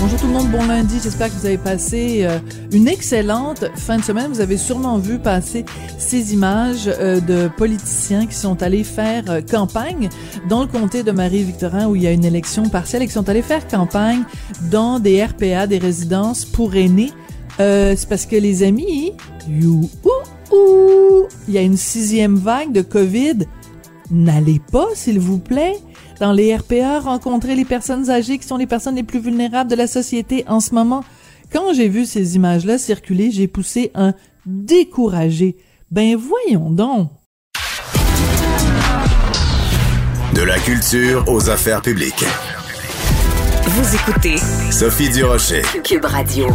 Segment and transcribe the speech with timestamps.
[0.00, 0.98] Bonjour tout le monde, bon lundi.
[1.02, 2.38] J'espère que vous avez passé euh,
[2.72, 4.32] une excellente fin de semaine.
[4.32, 5.66] Vous avez sûrement vu passer
[5.98, 10.08] ces images euh, de politiciens qui sont allés faire euh, campagne
[10.48, 13.28] dans le comté de Marie-Victorin où il y a une élection partielle et qui sont
[13.28, 14.22] allés faire campagne
[14.70, 17.12] dans des RPA, des résidences pour aînés.
[17.58, 19.12] C'est parce que les amis,
[19.46, 23.40] you, ou, ou, il y a une sixième vague de COVID.
[24.10, 25.76] N'allez pas, s'il vous plaît
[26.20, 29.74] dans les RPA, rencontrer les personnes âgées qui sont les personnes les plus vulnérables de
[29.74, 31.02] la société en ce moment.
[31.50, 34.14] Quand j'ai vu ces images-là circuler, j'ai poussé un
[34.46, 35.56] découragé.
[35.90, 37.10] Ben voyons donc.
[40.34, 42.24] De la culture aux affaires publiques.
[43.64, 44.36] Vous écoutez
[44.70, 45.62] Sophie Durocher.
[45.82, 46.46] Cube Radio.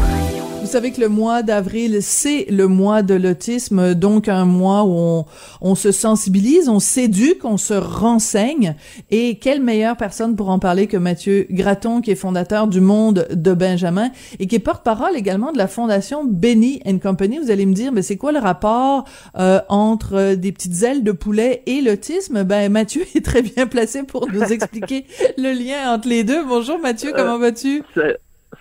[0.76, 4.92] Vous savez que le mois d'avril, c'est le mois de l'autisme, donc un mois où
[4.98, 5.26] on,
[5.62, 8.76] on, se sensibilise, on s'éduque, on se renseigne.
[9.10, 13.26] Et quelle meilleure personne pour en parler que Mathieu Graton, qui est fondateur du Monde
[13.32, 17.40] de Benjamin et qui est porte-parole également de la fondation Benny Company.
[17.40, 19.06] Vous allez me dire, mais c'est quoi le rapport
[19.40, 22.44] euh, entre des petites ailes de poulet et l'autisme?
[22.44, 25.06] Ben Mathieu est très bien placé pour nous expliquer
[25.38, 26.44] le lien entre les deux.
[26.44, 27.82] Bonjour Mathieu, comment vas-tu?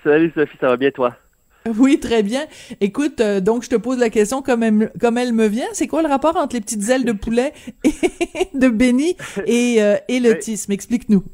[0.04, 1.16] Salut Sophie, ça va bien toi?
[1.78, 2.42] oui, très bien.
[2.80, 5.66] Écoute, euh, donc je te pose la question comme elle, comme elle me vient.
[5.72, 7.52] C'est quoi le rapport entre les petites ailes de poulet
[7.84, 10.72] et de Benny et, euh, et l'autisme?
[10.72, 11.24] Explique-nous.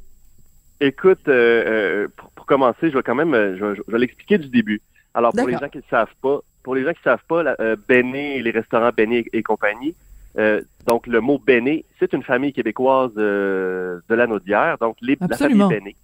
[0.81, 4.81] Écoute, euh, pour, commencer, je vais quand même je, vais l'expliquer du début.
[5.15, 7.43] Alors, pour les gens qui ne savent pas, pour les gens qui savent pas,
[7.89, 9.95] Benny, les restaurants Benny et, compagnie,
[10.87, 15.69] donc le mot Benny, c'est une famille québécoise de la Naudière, donc les, la famille
[15.69, 15.97] Benny.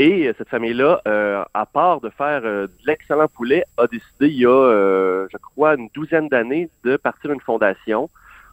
[0.00, 4.28] Et euh, cette famille-là, euh, à part de faire euh, de l'excellent poulet, a décidé
[4.28, 8.08] il y a, je crois, une douzaine d'années de partir une fondation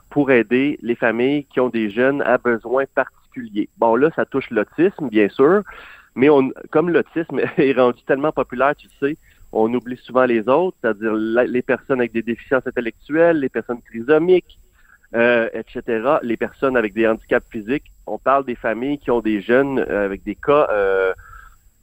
[0.09, 3.69] pour aider les familles qui ont des jeunes à besoins particuliers.
[3.77, 5.61] Bon, là, ça touche l'autisme, bien sûr,
[6.15, 9.15] mais on, comme l'autisme est rendu tellement populaire, tu sais,
[9.53, 14.59] on oublie souvent les autres, c'est-à-dire les personnes avec des déficiences intellectuelles, les personnes trisomiques,
[15.13, 17.89] etc., les personnes avec des handicaps physiques.
[18.05, 20.67] On parle des familles qui ont des jeunes avec des cas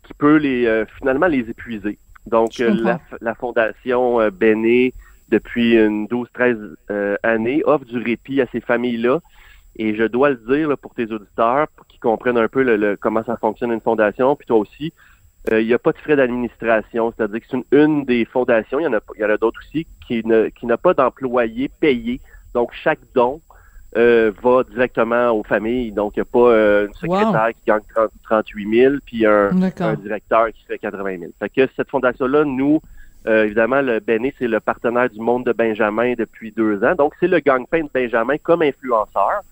[0.04, 1.98] qui peut les euh, finalement les épuiser.
[2.26, 4.94] Donc euh, la, la, fondation euh, Béné
[5.28, 9.20] depuis une 12-13 années offre du répit à ces familles-là.
[9.76, 13.25] Et je dois le dire pour tes auditeurs, pour qu'ils comprennent un peu le, comment
[13.25, 14.92] ça fonctionne une fondation, puis toi aussi,
[15.50, 18.84] il n'y a pas de frais d'administration, c'est-à-dire que c'est une, une, des fondations, il
[18.84, 21.69] y en a, il y en a d'autres aussi, qui, ne, qui n'a pas d'employés
[21.81, 22.21] payés.
[22.54, 23.41] Donc chaque don
[23.97, 25.93] euh, va directement aux familles.
[25.93, 27.81] Donc, il n'y a pas euh, une secrétaire qui gagne
[28.25, 29.50] 38 000 puis un,
[29.97, 31.32] directeur qui fait 80 000.
[31.38, 32.81] Fait que cette fondation-là, nous,
[33.27, 36.94] euh, évidemment, le Béné, c'est le partenaire du monde de Benjamin depuis deux ans.
[36.94, 39.43] Donc, c'est le gang-pain de Benjamin comme influenceur.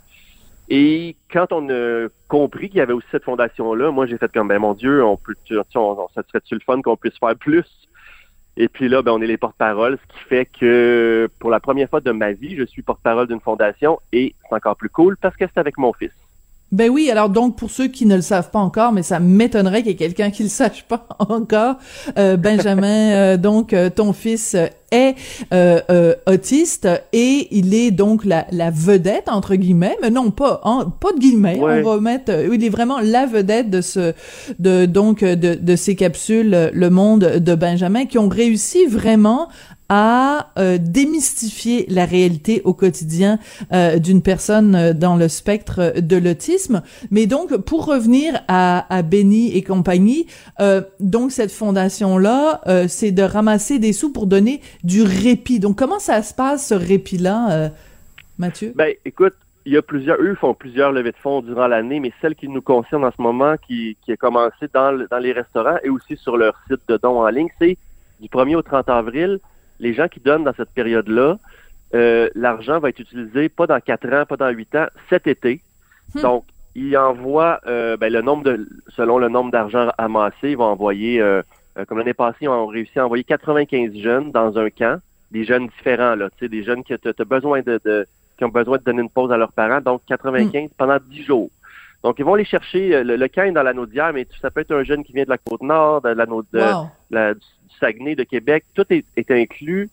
[0.68, 4.48] Et quand on a compris qu'il y avait aussi cette fondation-là, moi, j'ai fait comme,
[4.48, 5.34] ben mon Dieu, on peut,
[5.74, 7.66] on, ça serait-tu le fun qu'on puisse faire plus?
[8.56, 11.88] Et puis là, ben, on est les porte-parole, ce qui fait que pour la première
[11.88, 15.36] fois de ma vie, je suis porte-parole d'une fondation et c'est encore plus cool parce
[15.36, 16.10] que c'est avec mon fils.
[16.70, 19.82] Ben oui, alors donc pour ceux qui ne le savent pas encore, mais ça m'étonnerait
[19.82, 21.76] qu'il y ait quelqu'un qui le sache pas encore,
[22.18, 24.56] euh, Benjamin, euh, donc euh, ton fils
[24.92, 25.16] est
[26.26, 30.60] autiste et il est donc la, la, vedette entre guillemets, mais non pas
[31.00, 34.12] pas de guillemets, on va mettre, il est vraiment la vedette de ce
[34.58, 39.48] de donc de, de ces capsules Le Monde de Benjamin qui ont réussi vraiment
[39.94, 43.38] à euh, démystifier la réalité au quotidien
[43.74, 46.80] euh, d'une personne euh, dans le spectre de l'autisme.
[47.10, 50.26] Mais donc, pour revenir à, à Benny et compagnie,
[51.00, 55.60] donc cette fondation-là, c'est de ramasser des sous pour donner du répit.
[55.60, 57.70] Donc, comment ça se passe, ce répit-là,
[58.38, 58.72] Mathieu?
[58.74, 59.34] Ben, écoute,
[59.64, 62.48] il y a plusieurs, eux font plusieurs levées de fonds durant l'année, mais celle qui
[62.48, 66.16] nous concerne en ce moment, qui, qui a commencé dans, dans les restaurants et aussi
[66.16, 67.78] sur leur site de dons en ligne, c'est
[68.20, 69.38] du 1er au 30 avril
[69.82, 71.38] les gens qui donnent dans cette période-là,
[71.94, 75.60] euh, l'argent va être utilisé pas dans quatre ans, pas dans huit ans, cet été.
[76.14, 76.22] Hmm.
[76.22, 76.44] Donc,
[76.74, 81.20] ils envoient euh, ben, le nombre de, selon le nombre d'argent amassé, ils vont envoyer,
[81.20, 81.42] euh,
[81.88, 85.68] comme l'année passée, ils ont réussi à envoyer 95 jeunes dans un camp, des jeunes
[85.68, 89.02] différents, là, tu sais, des jeunes qui, ont besoin de, qui ont besoin de donner
[89.02, 90.66] une pause à leurs parents, donc 95 hmm.
[90.76, 91.50] pendant 10 jours.
[92.02, 94.72] Donc, ils vont aller chercher, le, camp est dans la Naudière, mais ça peut être
[94.72, 97.40] un jeune qui vient de la Côte-Nord, de la, de,
[97.78, 99.88] Saguenay, de Québec, tout est, inclus.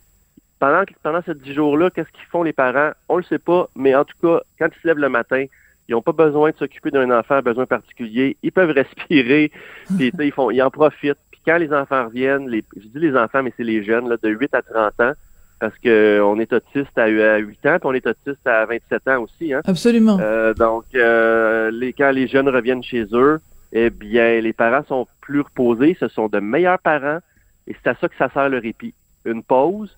[0.60, 2.92] Pendant, pendant ces dix jours-là, qu'est-ce qu'ils font les parents?
[3.08, 5.46] On le sait pas, mais en tout cas, quand ils se lèvent le matin,
[5.88, 8.38] Ils n'ont pas besoin de s'occuper d'un enfant à besoin particulier.
[8.44, 9.52] Ils peuvent respirer,
[9.96, 11.18] puis ils, font, ils en profitent.
[11.44, 14.18] Puis quand les enfants reviennent, les, je dis les enfants, mais c'est les jeunes, là,
[14.22, 15.14] de 8 à 30 ans,
[15.60, 19.54] parce qu'on est autiste à, 8 ans, puis on est autiste à 27 ans aussi.
[19.54, 19.62] Hein?
[19.66, 20.18] Absolument.
[20.20, 23.40] Euh, donc, euh, les, quand les jeunes reviennent chez eux,
[23.72, 27.20] eh bien, les parents sont plus reposés, ce sont de meilleurs parents,
[27.68, 28.94] et c'est à ça que ça sert le répit.
[29.26, 29.96] Une pause,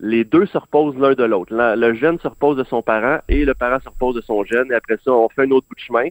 [0.00, 1.54] les deux se reposent l'un de l'autre.
[1.54, 4.70] Le jeune se repose de son parent et le parent se repose de son jeune,
[4.72, 6.08] et après ça, on fait un autre bout de chemin.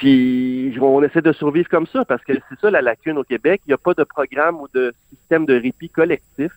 [0.00, 3.60] Puis on essaie de survivre comme ça, parce que c'est ça la lacune au Québec.
[3.66, 6.50] Il n'y a pas de programme ou de système de répit collectif.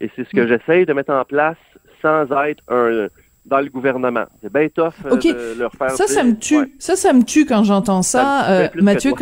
[0.00, 0.46] Et c'est ce que mm.
[0.46, 1.56] j'essaye de mettre en place
[2.00, 3.08] sans être un
[3.44, 4.26] dans le gouvernement.
[4.40, 5.90] C'est bien tough euh, de leur faire.
[5.90, 6.74] Ça, ça me tue.
[6.78, 9.12] Ça, ça me tue quand j'entends ça, euh, Mathieu.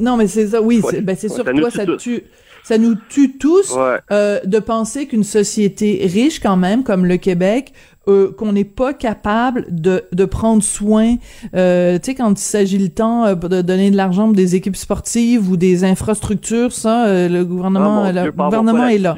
[0.00, 0.60] Non, mais c'est ça.
[0.60, 2.24] Oui, c'est ben, sûr que toi, ça te tue.
[2.68, 3.74] Ça nous tue tous
[4.10, 7.72] euh, de penser qu'une société riche quand même, comme le Québec,
[8.08, 11.14] euh, qu'on n'est pas capable de, de prendre soin,
[11.54, 14.54] euh, tu sais, quand il s'agit le temps euh, de donner de l'argent pour des
[14.54, 19.16] équipes sportives ou des infrastructures, ça, le gouvernement, ah, le gouvernement est là.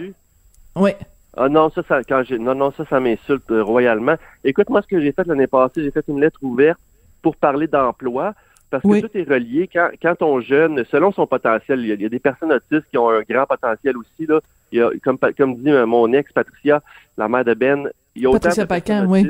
[0.76, 0.92] Oui.
[1.36, 4.14] Ah non, ça, ça quand j'ai non, non, ça, ça m'insulte royalement.
[4.44, 6.78] Écoute, moi, ce que j'ai fait l'année passée, j'ai fait une lettre ouverte
[7.20, 8.32] pour parler d'emploi
[8.70, 9.68] parce que tout est relié.
[9.72, 13.10] Quand, quand on jeune, selon son potentiel, il y, a, des personnes autistes qui ont
[13.10, 14.26] un grand potentiel aussi.
[14.26, 14.40] Là.
[14.70, 16.80] Il y a, comme, comme dit mon ex, Patricia,
[17.16, 19.26] la mère de Ben, il y a Patricia autant de oui.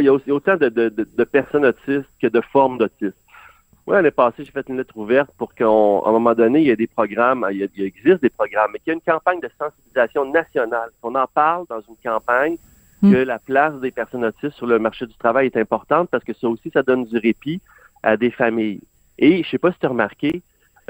[0.00, 3.16] Il y a autant de, de, de, personnes autistes que de formes d'autistes.
[3.86, 6.70] Oui, l'année passée, j'ai fait une lettre ouverte pour qu'à un moment donné, il y
[6.70, 9.12] ait des programmes, il, y a, il existe des programmes, mais qu'il y ait une
[9.12, 10.90] campagne de sensibilisation nationale.
[11.04, 12.56] On en parle dans une campagne
[13.02, 13.12] hmm.
[13.12, 16.32] que la place des personnes autistes sur le marché du travail est importante parce que
[16.32, 17.60] ça aussi, ça donne du répit
[18.02, 18.80] à des familles.
[19.18, 20.42] Et je sais pas si tu as remarqué,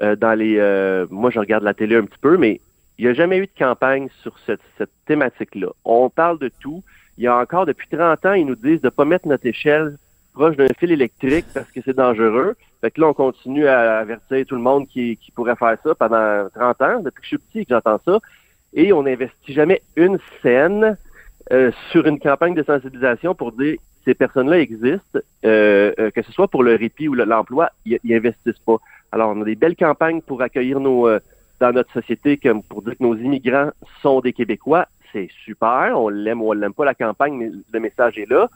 [0.02, 2.60] euh, dans les euh, moi je regarde la télé un petit peu, mais
[2.98, 4.60] il n'y a jamais eu de campagne sur cette,
[5.06, 5.68] thématique-là.
[5.84, 6.82] On parle de tout.
[7.18, 9.46] Il y a encore depuis 30 ans, ils nous disent de ne pas mettre notre
[9.46, 9.96] échelle
[10.32, 12.56] proche d'un fil électrique parce que c'est dangereux.
[12.80, 15.94] Fait que là, on continue à avertir tout le monde qui, qui pourrait faire ça
[15.94, 18.18] pendant 30 ans, depuis que je suis petit que j'entends ça.
[18.74, 20.98] Et on n'investit jamais une scène
[21.52, 23.76] euh, sur une campagne de sensibilisation pour dire
[24.06, 28.62] ces personnes-là existent, euh, euh, que ce soit pour le répit ou l'emploi, ils investissent
[28.64, 28.78] pas.
[29.12, 31.18] Alors, on a des belles campagnes pour accueillir nos euh,
[31.60, 33.70] dans notre société, comme pour dire que nos immigrants
[34.02, 34.86] sont des Québécois.
[35.12, 38.48] C'est super, on l'aime ou on l'aime pas la campagne, mais le message est là.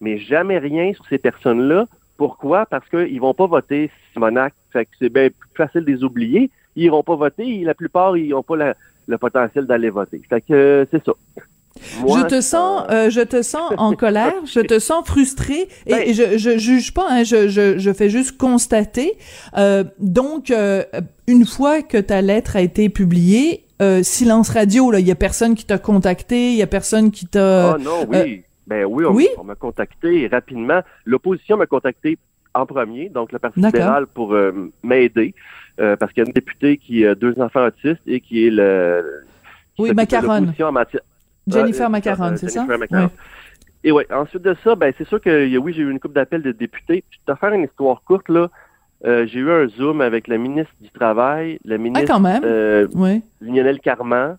[0.00, 1.86] Mais jamais rien sur ces personnes-là.
[2.16, 2.66] Pourquoi?
[2.66, 4.54] Parce qu'ils vont pas voter Simonac.
[4.72, 6.50] C'est bien plus facile de les oublier.
[6.74, 7.62] Ils iront pas voter.
[7.62, 8.74] La plupart, ils n'ont pas
[9.06, 10.20] le potentiel d'aller voter.
[10.28, 11.12] Fait que c'est ça
[12.00, 16.14] je te sens, euh, je te sens en colère, je te sens frustré et, ben
[16.14, 19.16] je, je juge pas, hein, je, je, je fais juste constater.
[19.56, 20.84] Euh, donc, euh,
[21.26, 25.16] une fois que ta lettre a été publiée, euh, silence radio, là, il y a
[25.16, 27.72] personne qui t'a contacté, il y a personne qui t'a.
[27.72, 29.28] Ah non, oui, ben oui, on, oui?
[29.38, 30.80] on m'a contacté rapidement.
[31.04, 32.18] L'opposition m'a contacté
[32.54, 34.34] en premier, donc le Parti libéral pour
[34.82, 35.34] m'aider,
[35.76, 39.24] parce qu'il y a une députée qui a deux enfants autistes et qui est le
[39.78, 40.46] oui, Macaron.
[41.46, 42.66] Jennifer Macaron, c'est ça?
[43.84, 46.42] Et ouais, ensuite de ça, ben c'est sûr que oui, j'ai eu une coupe d'appels
[46.42, 47.04] de députés.
[47.10, 48.48] Je vais te faire une histoire courte là.
[49.04, 52.42] Euh, j'ai eu un zoom avec le ministre du Travail, le ministre ah, quand même.
[52.44, 52.88] Euh,
[53.40, 54.38] Lionel Carman.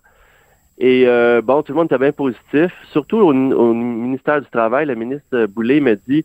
[0.76, 2.72] Et euh, bon, tout le monde était bien positif.
[2.92, 6.24] Surtout au, ministère du Travail, le ministre Boulay m'a dit,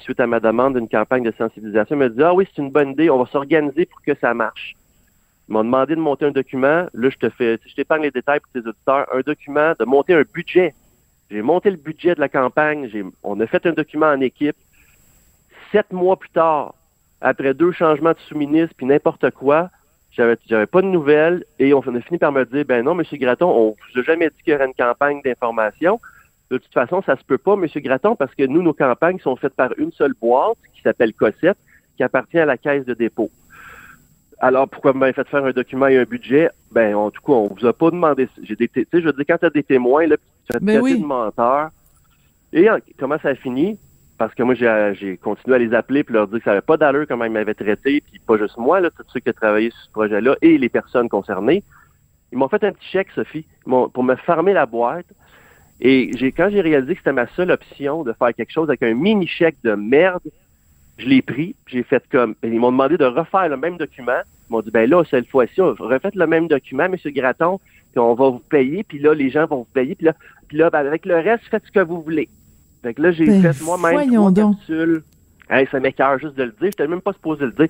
[0.00, 2.70] suite à ma demande d'une campagne de sensibilisation, il m'a dit Ah oui, c'est une
[2.70, 4.74] bonne idée, on va s'organiser pour que ça marche.
[5.48, 6.86] Ils m'ont demandé de monter un document.
[6.92, 9.06] Là, je te fais, je t'épargne les détails pour tes auditeurs.
[9.12, 10.74] Un document, de monter un budget.
[11.30, 12.90] J'ai monté le budget de la campagne.
[13.22, 14.56] on a fait un document en équipe.
[15.72, 16.74] Sept mois plus tard,
[17.20, 19.70] après deux changements de sous-ministre puis n'importe quoi,
[20.12, 23.18] j'avais, j'avais pas de nouvelles et on a fini par me dire, ben non, Monsieur
[23.18, 26.00] Graton, on vous a jamais dit qu'il y aurait une campagne d'information.
[26.50, 29.36] De toute façon, ça se peut pas, Monsieur Graton, parce que nous, nos campagnes sont
[29.36, 31.58] faites par une seule boîte qui s'appelle Cossette,
[31.96, 33.30] qui appartient à la Caisse de dépôt.
[34.40, 36.50] Alors, pourquoi vous m'avez fait faire un document et un budget?
[36.70, 38.28] Ben, en tout cas, on vous a pas demandé.
[38.42, 40.16] J'ai des, tu sais, je veux dire, quand tu as des témoins, là,
[40.48, 41.00] tu as ben oui.
[41.00, 41.70] de menteur.
[42.52, 42.68] Et
[42.98, 43.78] comment ça a fini?
[44.16, 46.76] Parce que moi, j'ai continué à les appeler puis leur dire que ça n'avait pas
[46.76, 49.70] d'allure comment ils m'avaient traité, puis pas juste moi, là, tous ceux qui ont travaillé
[49.70, 51.62] sur ce projet-là et les personnes concernées.
[52.32, 55.06] Ils m'ont fait un petit chèque, Sophie, pour me fermer la boîte.
[55.80, 58.82] Et j'ai quand j'ai réalisé que c'était ma seule option de faire quelque chose avec
[58.82, 60.22] un mini chèque de merde,
[60.98, 62.34] je l'ai pris, j'ai fait comme.
[62.42, 64.20] Ils m'ont demandé de refaire le même document.
[64.48, 66.96] Ils m'ont dit, ben là, cette fois-ci, refaites le même document, M.
[67.06, 67.60] Graton,
[67.92, 70.14] puis on va vous payer, puis là, les gens vont vous payer, puis là,
[70.48, 72.28] puis là ben, avec le reste, faites ce que vous voulez.
[72.82, 75.02] Fait que là, j'ai ben, fait moi-même trois capsules.
[75.50, 76.58] Hey, ça m'écœure juste de le dire.
[76.60, 77.68] Je n'étais même pas supposé le dire.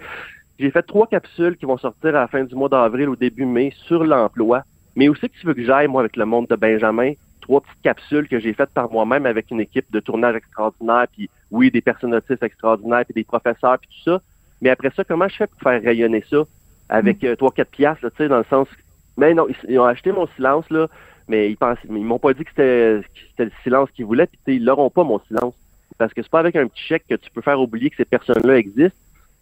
[0.58, 3.46] J'ai fait trois capsules qui vont sortir à la fin du mois d'avril ou début
[3.46, 4.64] mai sur l'emploi.
[4.96, 7.82] Mais aussi que tu veux que j'aille, moi, avec le monde de Benjamin, trois petites
[7.82, 11.80] capsules que j'ai faites par moi-même avec une équipe de tournage extraordinaire, puis oui, des
[11.80, 14.22] personnes autistes extraordinaires, puis des professeurs, puis tout ça.
[14.60, 16.44] Mais après ça, comment je fais pour faire rayonner ça
[16.88, 18.68] avec euh, trois, quatre piastres, tu sais, dans le sens...
[19.16, 20.86] Mais non, ils, ont acheté mon silence, là,
[21.26, 24.64] mais ils pensent, ils m'ont pas dit que c'était le silence qu'ils voulaient, puis ils
[24.64, 25.54] l'auront pas, mon silence.
[25.98, 28.04] Parce que c'est pas avec un petit chèque que tu peux faire oublier que ces
[28.04, 28.96] personnes-là existent.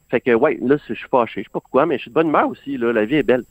[0.08, 1.42] Fait que, ouais, là, je suis fâché.
[1.42, 2.92] Je sais pas pourquoi, mais je suis de bonne humeur aussi, là.
[2.92, 3.44] La vie est belle.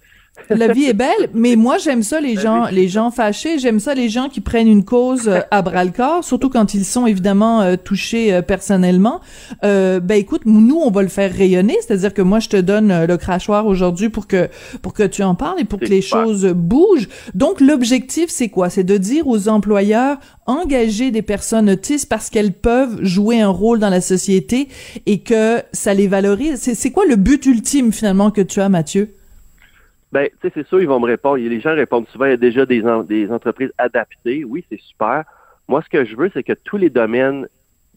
[0.50, 3.58] La vie est belle, mais moi j'aime ça les gens, les gens fâchés.
[3.58, 6.74] J'aime ça les gens qui prennent une cause euh, à bras le corps, surtout quand
[6.74, 9.22] ils sont évidemment euh, touchés euh, personnellement.
[9.64, 13.06] Euh, ben écoute, nous on va le faire rayonner, c'est-à-dire que moi je te donne
[13.06, 14.50] le crachoir aujourd'hui pour que
[14.82, 17.08] pour que tu en parles et pour que les choses bougent.
[17.34, 18.70] Donc l'objectif c'est quoi?
[18.70, 23.80] C'est de dire aux employeurs engager des personnes autistes parce qu'elles peuvent jouer un rôle
[23.80, 24.68] dans la société
[25.06, 26.60] et que ça les valorise.
[26.62, 29.16] C'est quoi le but ultime finalement que tu as, Mathieu?
[30.12, 31.38] Ben, tu sais, c'est sûr, ils vont me répondre.
[31.38, 32.86] Les gens répondent souvent, il y a déjà des,
[33.32, 34.44] entreprises adaptées.
[34.44, 35.24] Oui, c'est super.
[35.68, 37.48] Moi, ce que je veux, c'est que tous les domaines,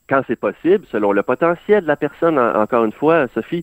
[0.09, 3.63] quand c'est possible, selon le potentiel de la personne, encore une fois, Sophie,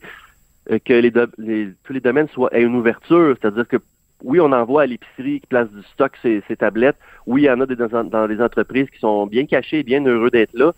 [0.71, 3.35] euh, que tous les domaines soient aient une ouverture.
[3.41, 3.77] C'est-à-dire que
[4.23, 6.97] oui, on envoie à l'épicerie qui place du stock ces, tablettes.
[7.25, 10.05] Oui, il y en a des, dans, dans les entreprises qui sont bien cachées, bien
[10.05, 10.73] heureux d'être là.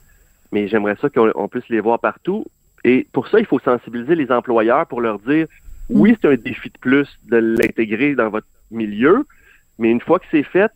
[0.51, 2.45] Mais j'aimerais ça qu'on puisse les voir partout.
[2.83, 5.47] Et pour ça, il faut sensibiliser les employeurs pour leur dire
[5.89, 9.25] oui, c'est un défi de plus de l'intégrer dans votre milieu,
[9.79, 10.71] mais une fois que c'est fait,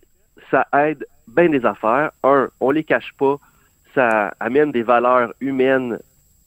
[0.50, 2.12] ça aide bien des affaires.
[2.24, 3.38] Un, on les cache pas,
[3.94, 6.00] ça amène des valeurs humaines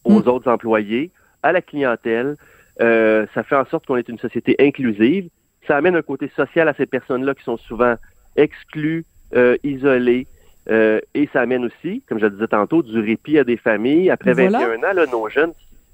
[0.04, 0.28] aux mm.
[0.28, 1.10] autres employés,
[1.42, 2.36] à la clientèle.
[2.80, 5.28] Euh, ça fait en sorte qu'on est une société inclusive.
[5.66, 7.96] Ça amène un côté social à ces personnes-là qui sont souvent
[8.36, 9.04] exclues,
[9.34, 10.26] euh, isolées.
[10.70, 14.10] Euh, et ça amène aussi, comme je le disais tantôt, du répit à des familles.
[14.10, 15.52] Après 21 ans, là, nos jeunes,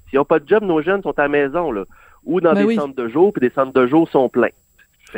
[0.09, 1.71] s'ils n'ont pas de job, nos jeunes sont à la maison.
[1.71, 1.83] Là
[2.25, 4.49] ou dans ben des centres de jour, puis des centres de jour sont pleins.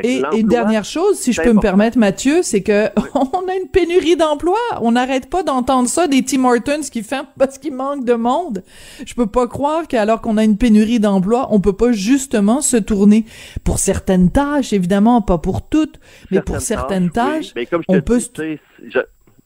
[0.01, 3.69] Et, et, dernière chose, si je peux me permettre, Mathieu, c'est que on a une
[3.71, 4.57] pénurie d'emplois.
[4.81, 8.63] On n'arrête pas d'entendre ça des Tim Hortons qui font parce qu'il manque de monde.
[9.05, 12.77] Je peux pas croire qu'alors qu'on a une pénurie d'emplois, on peut pas justement se
[12.77, 13.25] tourner
[13.63, 15.99] pour certaines tâches, évidemment pas pour toutes,
[16.31, 18.19] mais pour certaines tâches, comme je on peut.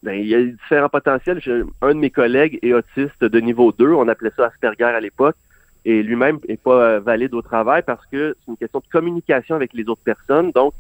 [0.03, 1.41] ben, il y a différents potentiels.
[1.81, 3.91] un de mes collègues est autiste de niveau 2.
[3.91, 5.35] On appelait ça Asperger à l'époque
[5.87, 9.71] et lui-même n'est pas valide au travail parce que c'est une question de communication avec
[9.71, 10.51] les autres personnes.
[10.51, 10.73] Donc,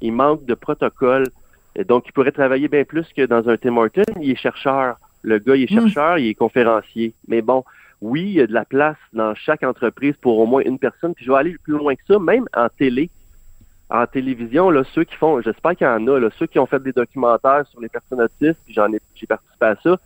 [0.00, 1.28] il manque de protocole.
[1.76, 4.14] Et donc, il pourrait travailler bien plus que dans un Tim Hortons.
[4.22, 4.96] Il est chercheur.
[5.20, 5.80] Le gars, il est hmm.
[5.80, 7.12] chercheur, il est conférencier.
[7.28, 7.62] Mais bon,
[8.00, 11.12] oui, il y a de la place dans chaque entreprise pour au moins une personne.
[11.12, 13.10] Puis je vais aller plus loin que ça, même en télé.
[13.90, 16.64] En télévision, là, ceux qui font, j'espère qu'il y en a, là, ceux qui ont
[16.64, 19.98] fait des documentaires sur les personnes autistes, puis j'en ai, j'ai participé à ça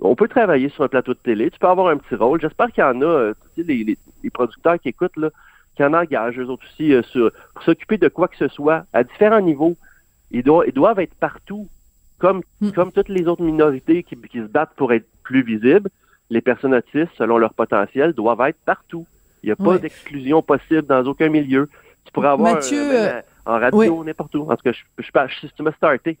[0.00, 2.40] on peut travailler sur un plateau de télé, tu peux avoir un petit rôle.
[2.40, 5.30] J'espère qu'il y en a, euh, tu sais, les, les, producteurs qui écoutent, là,
[5.74, 8.84] qui en engagent, eux autres aussi, euh, sur, pour s'occuper de quoi que ce soit,
[8.92, 9.76] à différents niveaux.
[10.30, 11.68] Ils doivent, ils doivent être partout,
[12.18, 12.70] comme, hmm.
[12.72, 15.88] comme toutes les autres minorités qui, qui, se battent pour être plus visibles.
[16.28, 19.06] Les personnes autistes, selon leur potentiel, doivent être partout.
[19.42, 21.68] Il n'y a pas d'exclusion possible dans aucun milieu.
[22.04, 24.50] Tu pourrais avoir Mathieu, euh, en radio, n'importe où.
[24.50, 26.18] En tout cas, je, je, je, si tu m'as starté,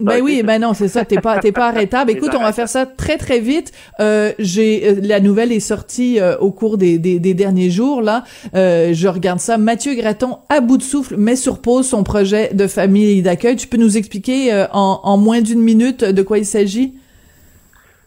[0.00, 1.04] ben oui, ben non, c'est ça.
[1.04, 2.10] T'es pas, t'es pas arrêtable.
[2.10, 3.72] Écoute, on va faire ça très très vite.
[4.00, 8.00] Euh, j'ai euh, la nouvelle est sortie euh, au cours des, des, des, derniers jours
[8.00, 8.24] là.
[8.54, 9.58] Euh, je regarde ça.
[9.58, 13.56] Mathieu Graton à bout de souffle met sur pause son projet de famille d'accueil.
[13.56, 16.94] Tu peux nous expliquer en, en, moins d'une minute de quoi il s'agit?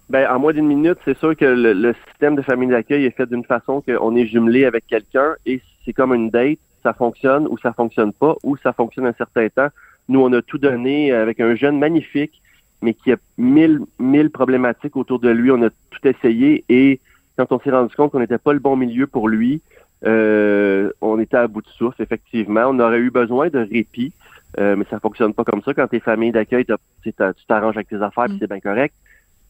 [0.10, 3.16] Ben en moins d'une minute, c'est sûr que le, le, système de famille d'accueil est
[3.16, 6.58] fait d'une façon qu'on est jumelé avec quelqu'un et c'est comme une date.
[6.82, 9.68] Ça fonctionne ou ça fonctionne pas ou ça fonctionne un certain temps
[10.10, 12.42] nous, on a tout donné avec un jeune magnifique,
[12.82, 15.52] mais qui a mille, mille problématiques autour de lui.
[15.52, 17.00] On a tout essayé et
[17.38, 19.62] quand on s'est rendu compte qu'on n'était pas le bon milieu pour lui,
[20.06, 22.66] euh, on était à bout de souffle, effectivement.
[22.68, 24.12] On aurait eu besoin de répit,
[24.58, 25.74] euh, mais ça fonctionne pas comme ça.
[25.74, 26.66] Quand tes familles d'accueil,
[27.04, 27.14] tu
[27.48, 28.38] t'arranges avec tes affaires, mm.
[28.40, 28.94] c'est bien correct.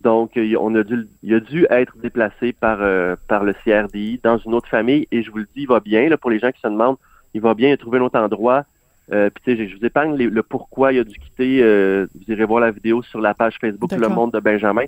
[0.02, 4.38] Donc, on a dû, il a dû être déplacé par, euh, par le CRDI dans
[4.38, 5.08] une autre famille.
[5.12, 6.08] Et je vous le dis, il va bien.
[6.08, 6.98] Là, pour les gens qui se demandent,
[7.34, 7.70] il va bien.
[7.70, 8.64] Il a trouvé un autre endroit.
[9.12, 11.62] Euh, puis, je vous épargne le pourquoi il a dû quitter.
[11.62, 14.86] Euh, vous irez voir la vidéo sur la page Facebook Le Monde de Benjamin.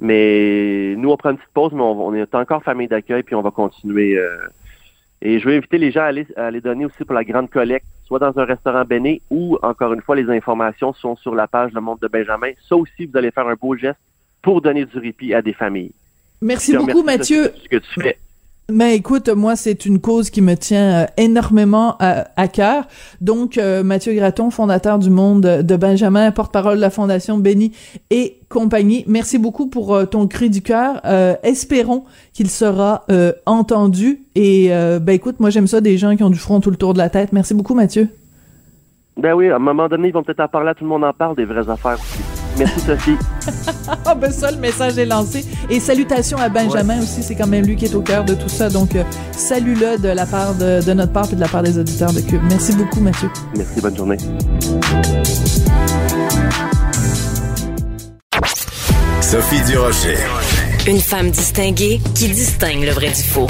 [0.00, 3.42] Mais nous, on prend une petite pause, mais on, est encore famille d'accueil, puis on
[3.42, 4.16] va continuer.
[4.16, 4.38] Euh.
[5.20, 7.50] et je vais inviter les gens à aller, à aller, donner aussi pour la grande
[7.50, 11.48] collecte, soit dans un restaurant béné ou, encore une fois, les informations sont sur la
[11.48, 12.52] page Le Monde de Benjamin.
[12.66, 14.00] Ça aussi, vous allez faire un beau geste
[14.40, 15.92] pour donner du répit à des familles.
[16.40, 17.52] Merci beaucoup, Mathieu.
[17.62, 18.18] Ce que tu fais.
[18.72, 22.84] Mais écoute, moi, c'est une cause qui me tient euh, énormément à, cœur.
[23.20, 27.72] Donc, euh, Mathieu Graton, fondateur du Monde de Benjamin, porte-parole de la Fondation Béni
[28.10, 31.00] et compagnie, merci beaucoup pour euh, ton cri du cœur.
[31.42, 33.04] espérons qu'il sera
[33.46, 34.22] entendu.
[34.34, 36.92] Et, ben écoute, moi, j'aime ça des gens qui ont du front tout le tour
[36.92, 37.32] de la tête.
[37.32, 38.08] Merci beaucoup, Mathieu.
[39.16, 41.12] Ben oui, à un moment donné, ils vont peut-être en parler, tout le monde en
[41.12, 42.39] parle, des vraies affaires aussi.
[42.58, 43.16] Merci, Sophie.
[44.04, 45.44] ah ben ça, le message est lancé.
[45.68, 48.48] Et salutations à Benjamin aussi, c'est quand même lui qui est au cœur de tout
[48.48, 48.68] ça.
[48.68, 51.78] Donc, euh, salut-le de la part de, de, notre part et de la part des
[51.78, 52.42] auditeurs de Cube.
[52.48, 53.30] Merci beaucoup, Mathieu.
[53.56, 54.18] Merci, bonne journée.
[59.20, 60.16] Sophie Durocher.
[60.88, 63.46] Une femme distinguée qui distingue le vrai du faux.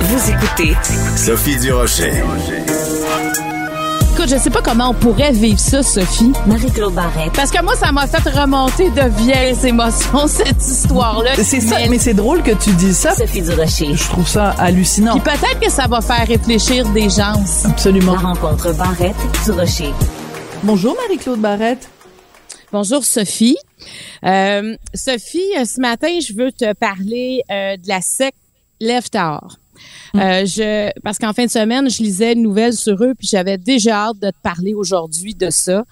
[0.00, 0.74] Vous écoutez
[1.16, 2.12] Sophie Durocher.
[4.18, 6.32] Écoute, je sais pas comment on pourrait vivre ça, Sophie.
[6.44, 7.32] Marie-Claude Barrette.
[7.34, 11.36] Parce que moi, ça m'a fait remonter de vieilles émotions, cette histoire-là.
[11.36, 13.14] C'est ça, mais c'est drôle que tu dises ça.
[13.14, 13.94] Sophie Durocher.
[13.94, 15.20] Je trouve ça hallucinant.
[15.20, 17.34] Puis peut-être que ça va faire réfléchir des gens.
[17.64, 18.14] Absolument.
[18.14, 19.92] La rencontre Barrette-Durocher.
[20.64, 21.88] Bonjour, Marie-Claude Barrette.
[22.72, 23.56] Bonjour, Sophie.
[24.24, 28.34] Euh, Sophie, ce matin, je veux te parler euh, de la secte
[30.18, 33.58] Euh, je, parce qu'en fin de semaine, je lisais une nouvelle sur eux, puis j'avais
[33.58, 35.84] déjà hâte de te parler aujourd'hui de ça.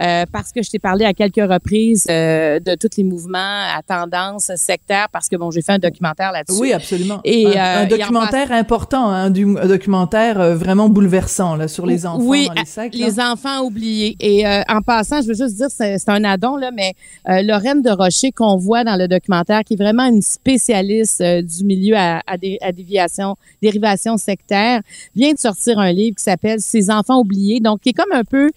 [0.00, 3.80] Euh, parce que je t'ai parlé à quelques reprises euh, de tous les mouvements à
[3.86, 6.60] tendance sectaire, parce que bon, j'ai fait un documentaire là-dessus.
[6.60, 7.20] Oui, absolument.
[7.24, 12.24] Et un, un documentaire important, hein, du, un documentaire vraiment bouleversant là sur les enfants
[12.24, 12.94] oui, dans les sectes.
[12.94, 14.16] les enfants oubliés.
[14.20, 16.94] Et en passant, je veux juste dire, c'est un addon là, mais
[17.42, 21.96] Lorraine de Rocher qu'on voit dans le documentaire, qui est vraiment une spécialiste du milieu
[21.96, 24.80] à, à déviation, dérivation sectaire,
[25.14, 28.24] vient de sortir un livre qui s'appelle Ces enfants oubliés, donc qui est comme un
[28.24, 28.50] peu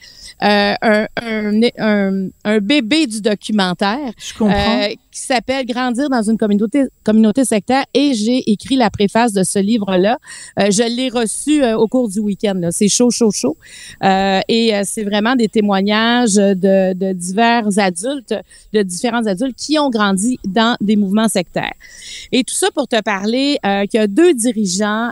[0.44, 4.12] euh, un, un, un, un, bébé du documentaire.
[4.42, 9.44] Euh, qui s'appelle Grandir dans une communauté communauté sectaire et j'ai écrit la préface de
[9.44, 10.18] ce livre-là.
[10.60, 12.60] Euh, je l'ai reçu euh, au cours du week-end.
[12.72, 13.58] C'est chaud, chaud, chaud.
[14.04, 18.36] Et c'est vraiment des témoignages de, de, divers adultes,
[18.74, 21.74] de différents adultes qui ont grandi dans des mouvements sectaires.
[22.32, 23.58] Et tout ça pour te parler
[23.90, 25.12] qu'il y a deux dirigeants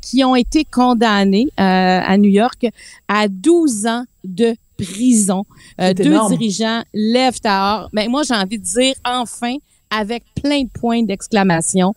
[0.00, 2.66] qui ont été condamnés à New York
[3.08, 5.44] à 12 ans de prison.
[5.80, 6.36] Euh, deux énorme.
[6.36, 7.90] dirigeants lèvent à or.
[7.92, 9.56] Mais moi, j'ai envie de dire enfin
[9.90, 11.94] avec plein de points d'exclamation.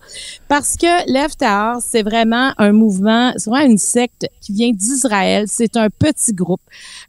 [0.47, 5.45] Parce que l'Eftar, c'est vraiment un mouvement, c'est vraiment une secte qui vient d'Israël.
[5.47, 6.61] C'est un petit groupe.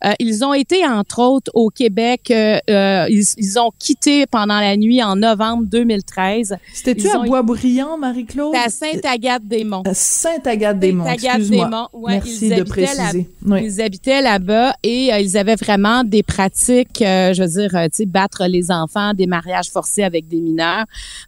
[0.04, 2.30] Euh, ils ont été, entre autres, au Québec.
[2.30, 6.56] Euh, euh, ils, ils, ont quitté pendant la nuit en novembre 2013.
[6.72, 8.54] C'était-tu à Boisbriand, Marie-Claude?
[8.54, 9.82] à Sainte-Agathe-des-Monts.
[9.86, 11.88] À Sainte-Agathe-des-Monts.
[11.92, 13.28] Ouais, Merci de préciser.
[13.46, 13.64] Là, oui.
[13.64, 18.44] Ils habitaient là-bas et ils avaient vraiment des pratiques, je veux dire, tu sais, battre
[18.46, 20.73] les enfants, des mariages forcés avec des mineurs.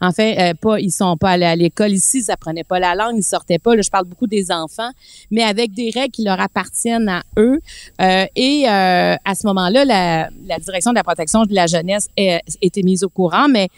[0.00, 3.16] En fait, pas, ils sont pas allés à l'école ici, ils apprenaient pas la langue,
[3.16, 3.80] ils sortaient pas.
[3.80, 4.90] Je parle beaucoup des enfants,
[5.30, 7.60] mais avec des règles qui leur appartiennent à eux.
[8.00, 12.40] Euh, et euh, à ce moment-là, la, direction de la protection de la jeunesse a,
[12.60, 13.68] été mise au courant, mais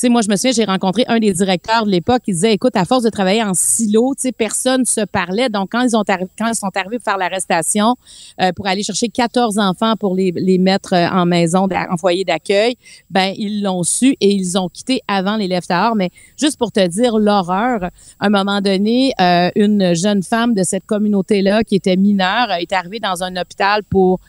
[0.00, 2.76] sais, moi, je me souviens, j'ai rencontré un des directeurs de l'époque qui disait, écoute,
[2.76, 5.48] à force de travailler en silo, tu sais, personne se parlait.
[5.48, 6.04] Donc, quand ils ont
[6.38, 7.96] quand ils sont arrivés pour faire l'arrestation,
[8.40, 12.76] euh, pour aller chercher 14 enfants pour les, les mettre en maison, en foyer d'accueil,
[13.10, 16.86] ben, ils l'ont su et ils ont quitté avant les lèvres Mais juste pour te
[16.86, 17.90] dire l'horreur, à
[18.26, 23.00] un moment donné, euh, une jeune femme de cette communauté-là, qui était mineure, est arrivée
[23.00, 24.20] dans un hôpital pour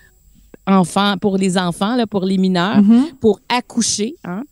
[0.67, 3.15] enfants, pour les enfants, là, pour les mineurs, mm -hmm.
[3.19, 4.43] pour accoucher, hein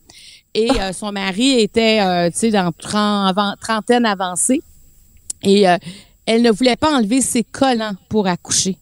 [0.54, 4.60] et euh, son mari était, euh, tu sais, dans trentaine avancée.
[5.42, 5.76] Et euh,
[6.26, 8.78] elle ne voulait pas enlever ses collants pour accoucher.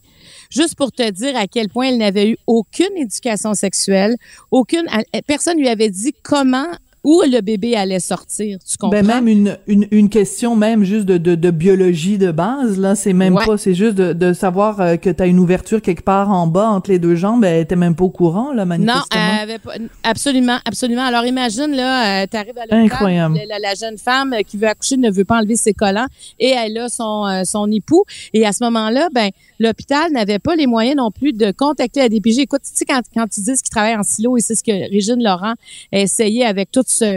[0.51, 4.17] Juste pour te dire à quel point elle n'avait eu aucune éducation sexuelle,
[4.51, 4.87] aucune
[5.27, 6.69] personne lui avait dit comment
[7.07, 9.01] où le bébé allait sortir, tu comprends?
[9.01, 12.97] Ben même une, une, une question même juste de, de, de biologie de base, là,
[12.97, 13.47] c'est même ouais.
[13.47, 16.49] pas, c'est juste de, de savoir euh, que tu as une ouverture quelque part en
[16.49, 18.99] bas entre les deux jambes, ben, elle était même pas au courant, là, manifestement.
[18.99, 21.05] Non, elle avait pas, absolument, absolument.
[21.05, 24.97] Alors imagine, là, euh, tu arrives à l'hôpital, la, la, jeune femme qui veut accoucher
[24.97, 26.09] ne veut pas enlever ses collants
[26.41, 28.03] et elle a son, euh, son époux.
[28.35, 32.09] Et à ce moment-là, ben, l'hôpital n'avait pas les moyens non plus de contacter la
[32.09, 32.41] DPJ.
[32.41, 34.91] Écoute, tu sais, quand, quand ils disent qu'ils travaillent en silo, et c'est ce que
[34.91, 35.55] Régine Laurent
[35.93, 37.09] a essayé avec ce,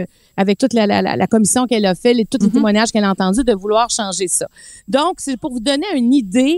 [0.42, 2.52] avec toute la, la, la commission qu'elle a fait, les, tous les mm -hmm.
[2.58, 4.46] témoignages qu'elle a entendus, de vouloir changer ça.
[4.96, 6.56] Donc, c'est pour vous donner une idée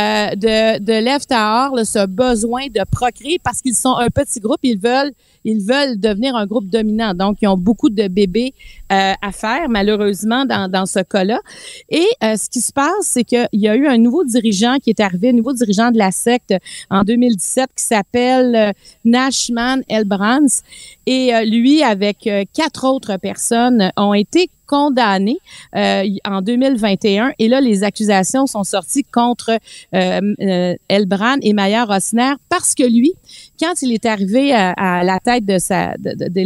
[0.00, 0.56] euh, de,
[0.88, 5.14] de l'EFTAR, ce besoin de procréer, parce qu'ils sont un petit groupe, ils veulent
[5.52, 7.12] ils veulent devenir un groupe dominant.
[7.22, 8.50] Donc, ils ont beaucoup de bébés
[8.92, 11.40] euh, à faire, malheureusement, dans, ce cas-là.
[11.88, 14.90] Et euh, ce qui se passe, c'est qu'il y a eu un nouveau dirigeant qui
[14.90, 16.54] est arrivé, un nouveau dirigeant de la secte
[16.90, 18.72] en 2017 qui s'appelle euh,
[19.04, 20.62] Nashman Elbrands.
[21.06, 25.38] Et lui, avec quatre autres personnes, ont été condamnés
[25.76, 29.58] euh, en 2021 et là les accusations sont sorties contre
[29.94, 33.12] euh, et Maya Rosner parce que lui
[33.60, 36.40] quand il est arrivé à, la tête de sa de, de,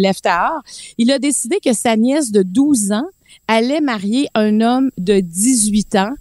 [0.98, 3.06] il a décidé que sa nièce de 12 ans
[3.48, 6.12] allait marier un homme de 18 ans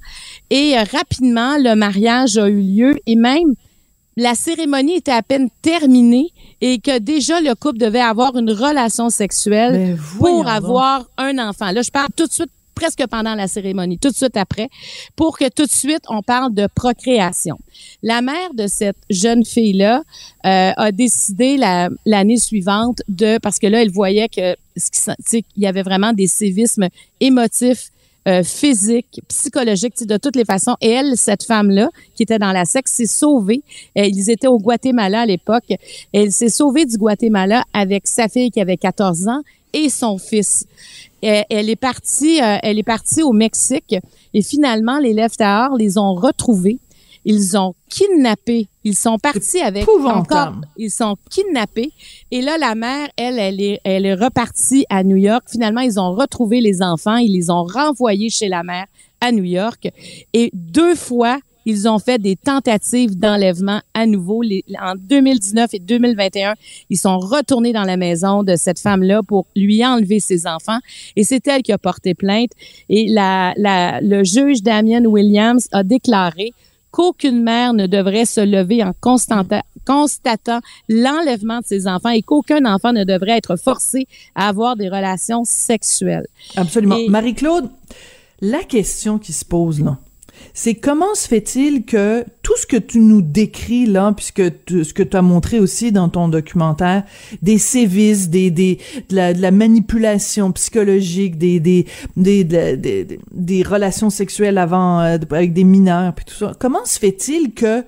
[0.49, 3.55] et euh, rapidement le mariage a eu lieu et même
[4.17, 6.29] la cérémonie était à peine terminée
[6.61, 10.47] et que déjà le couple devait avoir une relation sexuelle Ben, pour donc.
[10.47, 11.71] avoir un enfant.
[11.71, 14.69] Là, je parle tout de suite presque pendant la cérémonie, tout de suite après,
[15.15, 17.57] pour que tout de suite on parle de procréation.
[18.03, 20.03] La mère de cette jeune fille-là
[20.45, 24.99] euh, a décidé la- l'année suivante de, parce que là, elle voyait que ce qui
[24.99, 26.87] s'en- tu sais, il y avait vraiment des sévismes
[27.19, 27.89] émotifs
[28.27, 30.75] euh, tu sais, de toutes les façons.
[30.81, 33.61] Et elle, cette femme-là, qui était dans la secte, s'est sauvée.
[33.99, 35.71] Euh, ils étaient au Guatemala à l'époque.
[36.11, 39.41] Elle s'est sauvée du Guatemala avec sa fille qui avait 14 ans
[39.75, 40.65] et son fils.
[41.23, 43.95] Euh, Elle est partie, euh, elle est partie au Mexique
[44.33, 46.79] et finalement les Leftaors les ont retrouvés.
[47.27, 48.67] Ils ont kidnappé.
[48.83, 50.53] Ils sont partis avec encore.
[50.77, 51.91] Ils sont kidnappés.
[52.29, 55.45] Et là, la mère, elle, elle est, elle est repartie à New York.
[55.49, 57.17] Finalement, ils ont retrouvé les enfants.
[57.17, 58.85] Ils les ont renvoyés chez la mère
[59.21, 59.89] à New York.
[60.33, 64.41] Et deux fois, ils ont fait des tentatives d'enlèvement à nouveau.
[64.41, 66.53] Les- en 2019 et 2021,
[66.89, 70.79] ils sont retournés dans la maison de cette femme-là pour lui enlever ses enfants.
[71.15, 72.51] Et c'est elle qui a porté plainte.
[72.89, 76.51] Et la, la, le juge Damien Williams a déclaré
[76.91, 82.63] qu'aucune mère ne devrait se lever en constata- constatant l'enlèvement de ses enfants et qu'aucun
[82.65, 86.27] enfant ne devrait être forcé à avoir des relations sexuelles.
[86.55, 86.95] Absolument.
[86.97, 87.69] Et- Marie-Claude,
[88.41, 89.97] la question qui se pose là,
[90.57, 95.03] c'est comment se fait-il que tout ce que tu nous décris là, puisque ce que
[95.03, 97.03] tu as montré aussi dans ton documentaire,
[97.41, 103.63] des sévices, des, des, de, la, manipulation psychologique, des, des, des, de- des, des- des
[103.63, 107.83] relations sexuelles avant euh, avec des mineurs, puis tout ça, comment se fait-il que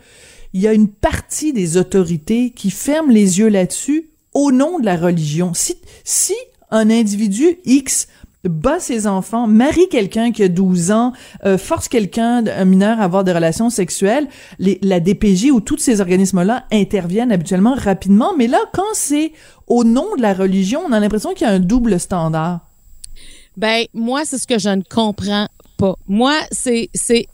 [0.54, 4.86] il y a une partie des autorités qui ferment les yeux là-dessus au nom de
[4.86, 5.54] la religion?
[5.54, 6.34] Si, si
[6.70, 8.08] un individu X
[8.48, 11.14] bat ses enfants, marie quelqu'un qui a 12 ans,
[11.46, 14.28] euh, force quelqu'un, un mineur, à avoir des relations sexuelles,
[14.60, 19.34] les, la DPJ ou tous ces organismes-là interviennent habituellement rapidement, mais là, quand c'est
[19.68, 22.62] au nom de la religion, on a l'impression qu'il y a un double standard.
[23.58, 25.96] Ben, moi, c'est ce que je ne comprends pas.
[26.08, 27.28] Moi, c'est, c'est,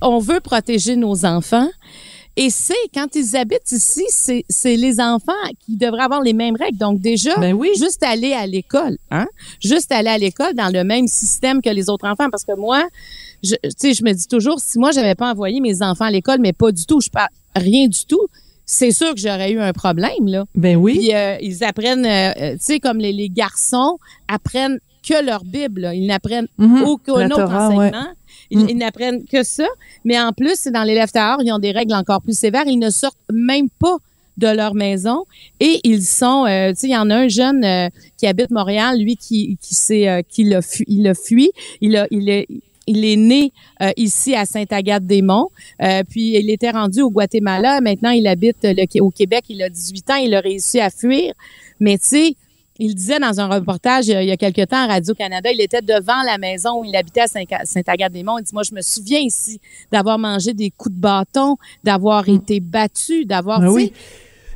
[0.00, 1.68] on veut protéger nos enfants.
[2.36, 4.04] Et c'est, quand ils habitent ici,
[4.48, 5.32] c'est, les enfants
[5.64, 6.78] qui devraient avoir les mêmes règles.
[6.78, 7.70] Donc, déjà, Ben oui.
[7.76, 9.26] juste aller à l'école, hein?
[9.62, 12.30] Juste aller à l'école dans le même système que les autres enfants.
[12.30, 12.86] Parce que moi,
[13.42, 16.10] je, tu sais, je me dis toujours, si moi, j'avais pas envoyé mes enfants à
[16.10, 18.26] l'école, mais pas du tout, je parle rien du tout,
[18.64, 20.44] c'est sûr que j'aurais eu un problème, là.
[20.54, 20.98] Ben oui.
[20.98, 25.42] Puis euh, ils apprennent, euh, euh, tu sais, comme les, les garçons apprennent que leur
[25.44, 25.80] Bible.
[25.80, 25.94] là.
[25.94, 26.82] Ils n'apprennent Mhm.
[26.84, 27.80] aucun La autre Torah, enseignement.
[27.90, 28.14] ouais.
[28.50, 28.66] Ils, Mm.
[28.70, 29.66] ils n'apprennent que ça.
[30.04, 32.64] Mais en plus, c'est dans les Leftaors, ils ont des règles encore plus sévères.
[32.66, 33.96] Ils ne sortent même pas
[34.36, 35.24] de leur maison
[35.58, 38.50] et ils sont euh, tu sais il y en a un jeune euh, qui habite
[38.50, 41.50] Montréal lui qui qui s'est euh, qui l'a fui il a fui
[41.82, 42.46] il a il est
[42.86, 45.50] il est né euh, ici à Sainte-Agathe-des-Monts,
[45.82, 47.80] euh, puis il était rendu au Guatemala.
[47.80, 49.44] Maintenant, il habite le- au Québec.
[49.48, 50.16] Il a 18 ans.
[50.16, 51.34] Il a réussi à fuir.
[51.78, 52.34] Mais tu sais,
[52.80, 56.22] il disait dans un reportage il y a- quelque temps à Radio-Canada, il était devant
[56.24, 58.38] la maison où il habitait à Saint- Sainte-Agathe-des-Monts.
[58.38, 59.60] Il dit, moi, je me souviens ici
[59.92, 63.60] d'avoir mangé des coups de bâton, d'avoir été battu, d'avoir...
[63.60, 63.92] Ben oui.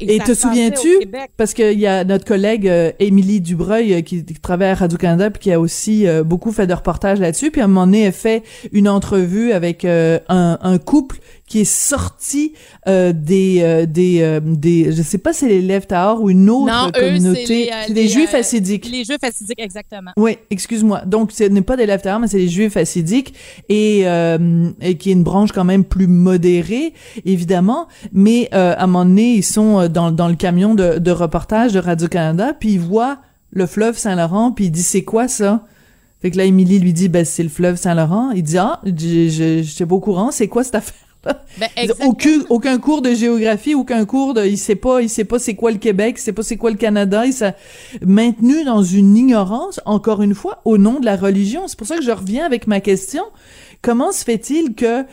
[0.00, 0.88] Et te souviens-tu,
[1.36, 5.30] parce qu'il y a notre collègue euh, Émilie Dubreuil euh, qui, qui travaille à Radio-Canada
[5.30, 8.02] puis qui a aussi euh, beaucoup fait de reportages là-dessus, puis à un moment donné,
[8.02, 12.54] elle fait une entrevue avec un, un couple qui est sorti
[12.88, 16.30] euh, des euh, des euh, des je sais pas si c'est les Lèvres Tahor ou
[16.30, 18.88] une autre Non, eux, communauté, c'est les, euh, les, Juifs euh, assidiques.
[18.90, 20.12] Les Juifs assidiques, exactement.
[20.16, 21.02] Oui, excuse-moi.
[21.04, 23.34] Donc, ce n'est pas des Lèvres Tahor, mais c'est des Juifs assidiques
[23.68, 26.94] et, euh, et qui est une branche quand même plus modérée,
[27.26, 27.88] évidemment.
[28.12, 31.72] Mais euh, à un moment donné, ils sont dans, dans le camion de, de reportage
[31.72, 33.18] de Radio-Canada, puis ils voient
[33.50, 35.66] le fleuve Saint-Laurent, puis il dit «C'est quoi ça?»
[36.22, 39.28] Fait que là, Émilie lui dit «Ben, c'est le fleuve Saint-Laurent.» Il dit «Ah, je
[39.28, 40.30] je- j'étais pas au courant.
[40.30, 40.94] C'est quoi cette affaire?»
[41.58, 41.68] Ben,
[42.48, 45.70] aucun cours de géographie, aucun cours de, il sait pas, il sait pas c'est quoi
[45.70, 47.54] le Québec, il sait pas c'est quoi le Canada, il s'est
[48.04, 51.68] maintenu dans une ignorance, encore une fois, au nom de la religion.
[51.68, 53.22] C'est pour ça que je reviens avec ma question.
[53.82, 55.04] Comment se fait-il que,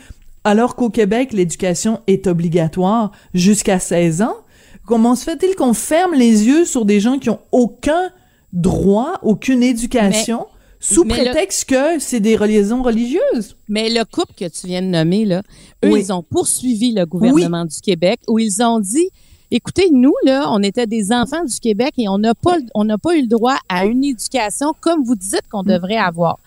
[0.44, 4.36] alors qu'au Québec, l'éducation est obligatoire jusqu'à 16 ans,
[4.84, 8.10] comment se fait-il qu'on ferme les yeux sur des gens qui ont aucun
[8.52, 10.46] droit, aucune éducation,
[10.84, 13.56] sous mais le- prétexte que c'est des liaisons religieuses?
[13.68, 15.42] Mais le couple que tu viens de nommer, là,
[15.84, 16.00] eux, Oui.
[16.06, 19.08] ils ont poursuivi le gouvernement du Québec où ils ont dit,
[19.50, 22.96] écoutez, nous, là, on était des enfants du Québec et on n'a pas, on n'a
[22.98, 26.38] pas eu le droit à une éducation comme vous dites qu'on devrait avoir.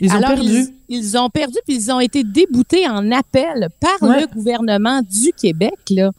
[0.00, 0.66] Ils ont Alors, perdu.
[0.88, 4.20] Ils, ils ont perdu puis ils ont été déboutés en appel par Ouais.
[4.22, 6.12] le gouvernement du Québec, là.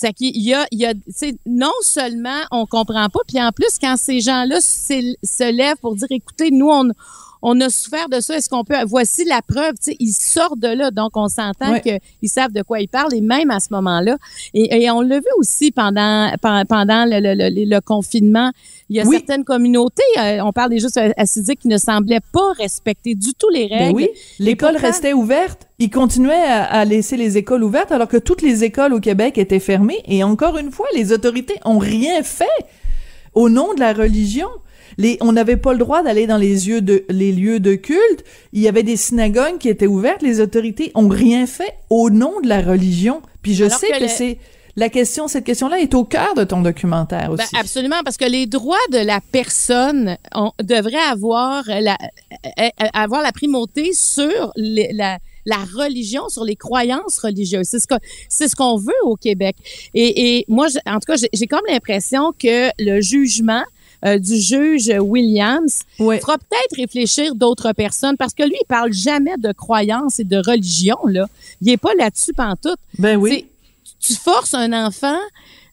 [0.00, 0.94] C'est qu'il y a, il y a,
[1.44, 6.06] non seulement on comprend pas, puis en plus quand ces gens-là se lèvent pour dire,
[6.08, 6.88] écoutez, nous on
[7.42, 8.36] on a souffert de ça.
[8.36, 11.80] Est-ce qu'on peut voici la preuve, tu sais, ils sortent de là, donc on s'entend
[11.80, 14.16] qu'ils savent de quoi ils parlent et même à ce moment-là.
[14.54, 18.50] Et, et on l'a vu aussi pendant pen- pendant le, le, le, le confinement.
[18.88, 19.16] Il y a Oui.
[19.18, 23.48] certaines communautés, euh, on parle des justes acidiques qui ne semblaient pas respecter du tout
[23.50, 23.94] les Ben règles.
[23.94, 25.66] oui, l'école restait ouverte.
[25.78, 29.38] Ils continuaient à, à laisser les écoles ouvertes alors que toutes les écoles au Québec
[29.38, 30.02] étaient fermées.
[30.06, 32.44] Et encore une fois, les autorités ont rien fait
[33.32, 34.48] au nom de la religion.
[34.98, 38.24] Les, on n'avait pas le droit d'aller dans les lieux de les lieux de culte.
[38.52, 40.22] Il y avait des synagogues qui étaient ouvertes.
[40.22, 43.22] Les autorités ont rien fait au nom de la religion.
[43.42, 44.38] Puis je Alors sais que c'est
[44.76, 45.28] la question.
[45.28, 47.56] Cette question-là est au cœur de ton documentaire Ben, aussi.
[47.56, 51.96] absolument, parce que les droits de la personne on, devraient avoir la,
[52.46, 57.66] euh, euh, avoir la primauté sur les- la, la religion, sur les croyances religieuses.
[57.68, 57.94] C'est ce que
[58.28, 59.56] c'est ce qu'on veut au Québec.
[59.94, 63.62] Et, et moi, je- en tout cas, j'ai- j'ai comme l'impression que le jugement
[64.04, 69.36] euh, du juge Williams fera peut-être réfléchir d'autres personnes parce que lui, il parle jamais
[69.38, 71.26] de croyances et de religion là.
[71.60, 72.78] Il est pas là-dessus pantoute.
[72.98, 73.46] Ben oui.
[73.98, 75.18] Tu forces un enfant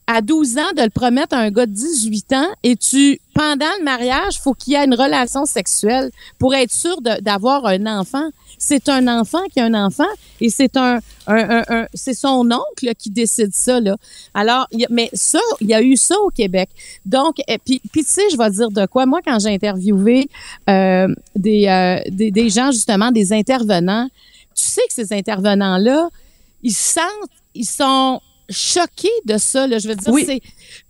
[0.08, 3.66] à 12 ans de le promettre à un gars de 18 ans et tu, pendant
[3.80, 8.30] le mariage, faut qu'il y ait une relation sexuelle pour être sûr d'avoir un enfant.
[8.58, 10.08] C'est un enfant qui a un enfant
[10.42, 13.96] et c'est un, un, un- c'est son oncle qui décide ça là.
[14.34, 16.70] Alors, mais ça, il y a eu ça au Québec.
[17.06, 19.06] Donc, et puis, puis tu sais, je vais dire de quoi.
[19.06, 20.28] Moi, quand j'ai interviewé
[20.70, 24.10] euh, des, euh, des des gens justement, des intervenants,
[24.56, 26.10] tu sais que ces intervenants là,
[26.64, 27.04] ils sentent,
[27.54, 29.68] ils sont choqués de ça.
[29.68, 29.78] Là.
[29.80, 30.24] Je veux dire, Oui.
[30.26, 30.42] c'est,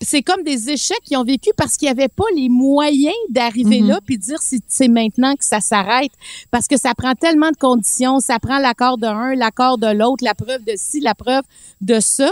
[0.01, 3.87] c'est comme des échecs qu'ils ont vécu parce qu'ils n'avaient pas les moyens d'arriver Mhm.
[3.87, 6.11] là puis dire si c'est maintenant que ça s'arrête.
[6.51, 8.19] Parce que ça prend tellement de conditions.
[8.19, 11.43] Ça prend l'accord de un, l'accord de l'autre, la preuve de ci, la preuve
[11.81, 12.29] de ça.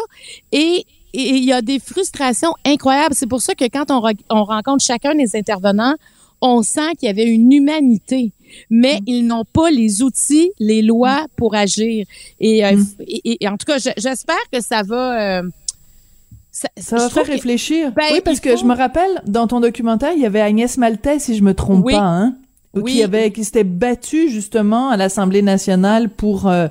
[0.51, 0.85] Et
[1.17, 3.15] et il y a des frustrations incroyables.
[3.15, 5.95] C'est pour ça que quand on, re- on rencontre chacun des intervenants,
[6.41, 8.33] on sent qu'il y avait une humanité,
[8.69, 9.03] mais Mm.
[9.07, 12.05] ils n'ont pas les outils, les lois pour agir.
[12.39, 12.85] Et, euh, Mm.
[13.07, 15.39] et- et en tout cas, je- j'espère que ça va.
[15.39, 15.49] euh,
[16.51, 17.91] ça, Ça va faire que- réfléchir.
[17.91, 21.19] Ben, oui, parce que je me rappelle, dans ton documentaire, il y avait Agnès Maltais,
[21.19, 21.93] si je me trompe Oui.
[21.93, 22.35] pas, hein?
[22.75, 22.93] Oui.
[22.93, 26.67] Qui avait, qui s'était battue justement à l'Assemblée nationale pour euh,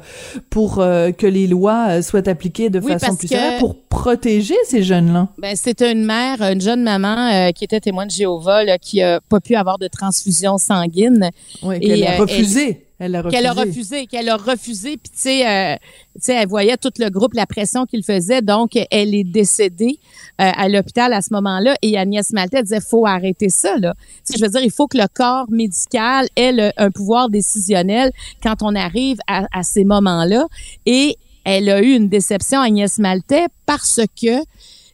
[0.51, 4.57] pour euh, que les lois euh, soient appliquées de Oui, façon plus sévère pour protéger
[4.67, 5.29] ces jeunes-là.
[5.39, 9.03] Ben, c'était une mère, une jeune maman euh, qui était témoin de Jéhovah, là, qui
[9.03, 11.31] a pas pu avoir de transfusion sanguine.
[11.63, 12.69] Oui, Et, qu'elle a refusé.
[12.69, 13.31] Elle a refusé.
[13.37, 15.77] qu'elle a refusé, qu'elle a refusé, puis tu sais, euh,
[16.15, 19.99] tu sais, elle voyait tout le groupe, la pression qu'il faisait, donc elle est décédée
[20.41, 21.75] euh, à l'hôpital à ce moment-là.
[21.83, 23.95] Et Agnès Maltais disait, faut arrêter ça là.
[24.25, 27.31] Tu sais, je veux dire, il faut que le corps médical ait le- un pouvoir
[27.31, 30.47] décisionnel quand on arrive à, à ces moments-là.
[30.87, 34.41] Et elle a eu une déception, Agnès Maltais, parce que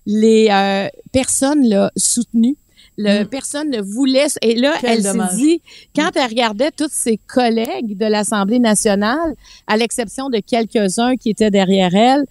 [0.06, 2.56] les euh, personnes l'ont soutenue.
[3.02, 3.28] Le, Mm.
[3.28, 4.26] Personne ne voulait.
[4.42, 5.62] Et là, Quel elle s'est dit,
[5.96, 9.34] quand elle regardait tous ses collègues de l'Assemblée nationale,
[9.66, 12.24] à l'exception de quelques-uns qui étaient derrière elle,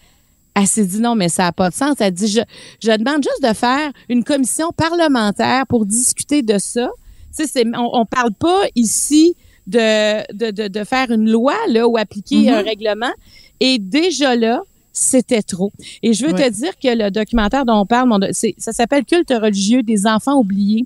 [0.56, 1.96] elle s'est dit non, mais ça n'a pas de sens.
[2.00, 2.42] Elle dit, je,
[2.84, 6.90] je demande juste de faire une commission parlementaire pour discuter de ça.
[7.36, 9.36] Tu sais, c'est- on, on parle pas ici
[9.68, 13.12] de, de, de, de faire une loi là ou appliquer un règlement.
[13.60, 14.62] Et déjà là,
[15.00, 15.72] c'était trop.
[16.04, 16.50] Et je veux Ouais.
[16.50, 20.36] te dire que le documentaire dont on parle, mon ça s'appelle Culte religieux des enfants
[20.38, 20.86] oubliés.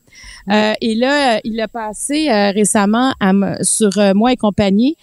[0.52, 3.32] Euh, et là, euh, il a passé euh, récemment à
[3.64, 4.96] sur euh, moi et compagnie.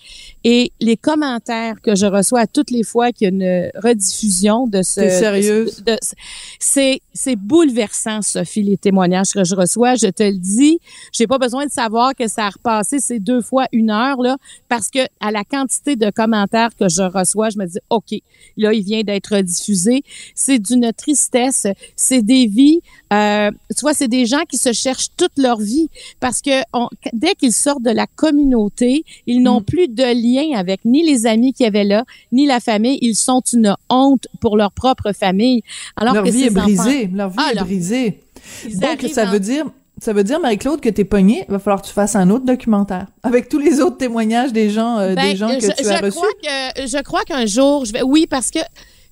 [0.44, 4.66] Et les commentaires que je reçois à toutes les fois qu'il y a une rediffusion
[4.66, 5.83] de ce, sérieuse?
[6.59, 9.96] c'est c'est bouleversant, Sophie, les témoignages que je reçois.
[9.96, 10.79] Je te le dis,
[11.12, 14.37] j'ai pas besoin de savoir que ça a repassé ces deux fois une heure là,
[14.68, 18.14] parce que à la quantité de commentaires que je reçois, je me dis ok,
[18.57, 20.03] là il vient d'être diffusé.
[20.35, 21.66] C'est d'une tristesse.
[21.96, 22.81] C'est des vies.
[23.12, 25.88] Euh, tu vois, c'est des gens qui se cherchent toute leur vie
[26.20, 29.64] parce que on- dès qu'ils sortent de la communauté, ils n'ont Mm.
[29.64, 32.99] plus de lien avec ni les amis qui avaient là, ni la famille.
[33.03, 35.62] Ils sont une honte pour leur propre famille.
[35.97, 37.11] Alors leur que vie est enfants- brisée.
[37.12, 38.21] Leur vie Ah, est leur- brisée.
[38.69, 39.66] ils Donc, ça en- veut dire,
[40.01, 41.45] ça veut dire, Marie-Claude, que t'es pognée.
[41.49, 43.07] Il va falloir que tu fasses un autre documentaire.
[43.23, 45.88] Avec tous les autres témoignages des gens, euh, Ben, des gens que je, tu je
[45.90, 46.16] as reçus.
[46.16, 48.61] crois que je crois qu'un jour je vais oui parce que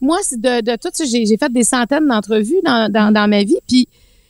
[0.00, 3.28] moi c'est de, de tout ça, j'ai j'ai fait des centaines d'entrevues dans, dans, dans
[3.28, 3.86] ma vie puis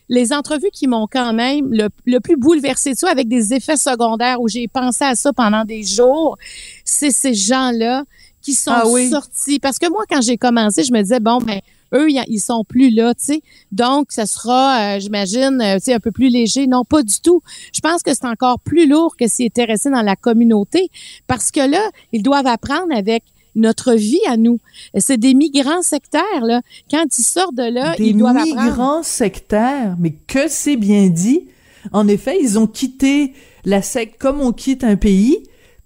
[0.08, 3.76] les entrevues qui m'ont quand même le, le plus bouleversé de ça avec des effets
[3.76, 6.36] secondaires où j'ai pensé à ça pendant des jours,
[6.84, 8.04] c'est ces gens-là
[8.40, 9.10] qui sont Ah oui.
[9.10, 11.60] sortis parce que moi quand j'ai commencé, je me disais bon ben
[11.94, 13.40] eux ils- ils sont plus là, tu sais.
[13.72, 17.20] Donc ça sera euh, j'imagine euh, tu sais un peu plus léger, non pas du
[17.20, 17.42] tout.
[17.74, 20.90] Je pense que c'est encore plus lourd que s'ils étaient restés dans la communauté
[21.26, 23.24] parce que là, ils doivent apprendre avec
[23.58, 24.58] notre vie à nous.
[24.98, 26.62] C'est des migrants sectaires, là.
[26.90, 28.62] Quand ils sortent de là, des ils doivent apprendre.
[28.62, 31.48] migrants sectaires, mais que c'est bien dit.
[31.92, 33.32] En effet, ils ont quitté
[33.64, 35.38] la secte comme on quitte un pays,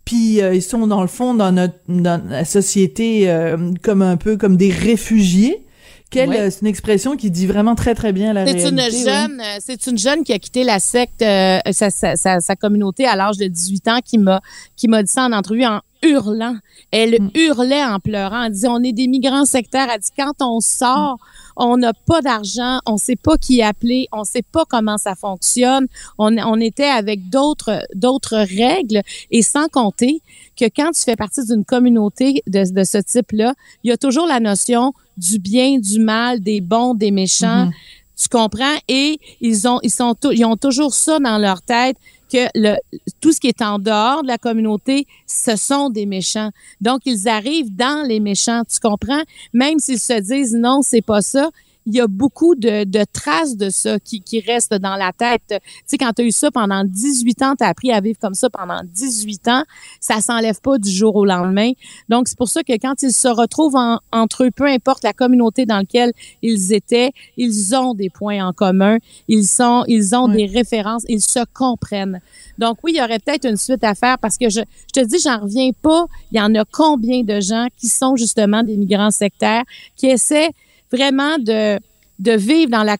[0.04, 4.16] puis euh, ils sont dans le fond dans notre dans la société euh, comme un
[4.16, 5.64] peu comme des réfugiés.
[6.10, 6.40] Quelle, Ouais.
[6.40, 9.86] euh, c'est une expression qui dit vraiment très très bien la C'est une jeune, c'est
[9.86, 13.38] une jeune qui a quitté la secte, euh, sa, sa, sa, sa communauté à l'âge
[13.38, 14.42] de 18 ans, qui m'a,
[14.76, 16.56] qui m'a dit ça en entrevue en hurlant.
[16.90, 17.30] Elle Mm.
[17.34, 18.44] hurlait en pleurant.
[18.44, 19.88] Elle disait, on est des migrants sectaires.
[19.92, 21.18] Elle dit, quand on sort,
[21.56, 25.86] on n'a pas d'argent, on sait pas qui appeler, on sait pas comment ça fonctionne.
[26.18, 30.22] On, on était avec d'autres, d'autres règles et sans compter
[30.56, 34.26] que quand tu fais partie d'une communauté de, de ce type-là, il y a toujours
[34.26, 37.66] la notion du bien, du mal, des bons, des méchants.
[37.66, 37.72] Mhm.
[38.20, 38.76] Tu comprends?
[38.88, 41.96] Et ils ont, ils sont, ils ont toujours ça dans leur tête
[42.32, 42.76] que
[43.20, 46.50] tout ce qui est en dehors de la communauté, ce sont des méchants.
[46.80, 48.62] Donc, ils arrivent dans les méchants.
[48.64, 49.22] Tu comprends?
[49.52, 51.50] Même s'ils se disent non, c'est pas ça.
[51.86, 55.42] Il y a beaucoup de, de traces de ça qui, qui restent dans la tête.
[55.48, 58.18] Tu sais, quand tu as eu ça pendant 18 ans, tu as appris à vivre
[58.20, 59.64] comme ça pendant 18 ans,
[60.00, 61.72] ça s'enlève pas du jour au lendemain.
[62.08, 65.12] Donc, c'est pour ça que quand ils se retrouvent en- entre eux, peu importe la
[65.12, 70.28] communauté dans laquelle ils étaient, ils ont des points en commun, ils sont, ils ont
[70.28, 72.20] des références, ils se comprennent.
[72.58, 75.04] Donc oui, il y aurait peut-être une suite à faire parce que je, je te
[75.06, 76.06] dis, j'en reviens pas.
[76.30, 79.64] Il y en a combien de gens qui sont justement des migrants sectaires
[79.96, 80.50] qui essaient
[80.92, 81.78] vraiment de
[82.18, 82.96] de vivre dans la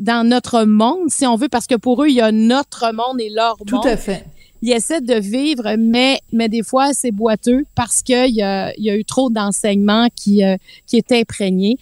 [0.00, 3.20] dans notre monde, si on veut, parce que pour eux, il y a notre monde
[3.20, 4.24] et leur Tout monde à fait.
[4.62, 8.84] ils essaient de vivre, mais, mais des fois, c'est boiteux parce qu'il y a, il
[8.84, 11.76] y a eu trop d'enseignements qui, euh, qui est imprégné.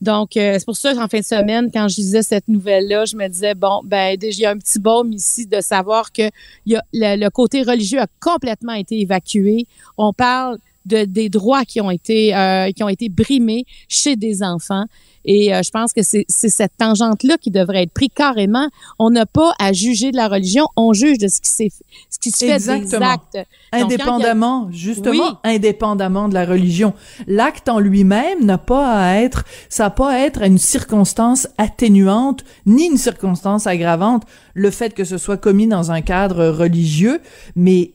[0.00, 3.16] Donc, euh, c'est pour ça qu'en fin de semaine, quand je lisais cette nouvelle-là, je
[3.16, 6.22] me disais, bon, ben, déjà, il y a un petit baume ici de savoir que
[6.64, 9.66] il y a, le, le côté religieux a complètement été évacué.
[9.98, 14.42] On parle de, des droits qui ont été, euh, qui ont été brimés chez des
[14.42, 14.84] enfants.
[15.26, 18.66] Et euh, je pense que c'est c'est cette tangente-là qui devrait être prise carrément.
[18.98, 21.68] On n'a pas à juger de la religion, on juge de ce qui, s'est
[22.08, 23.06] ce qui se fait des Exactement.
[23.10, 23.34] actes.
[23.34, 25.30] Donc, a- Indépendamment, justement, Oui.
[25.44, 26.94] indépendamment de la religion.
[27.26, 32.42] L'acte en lui-même n'a pas à être, ça n'a pas à être une circonstance atténuante,
[32.64, 34.22] ni une circonstance aggravante,
[34.54, 37.20] le fait que ce soit commis dans un cadre religieux,
[37.56, 37.92] mais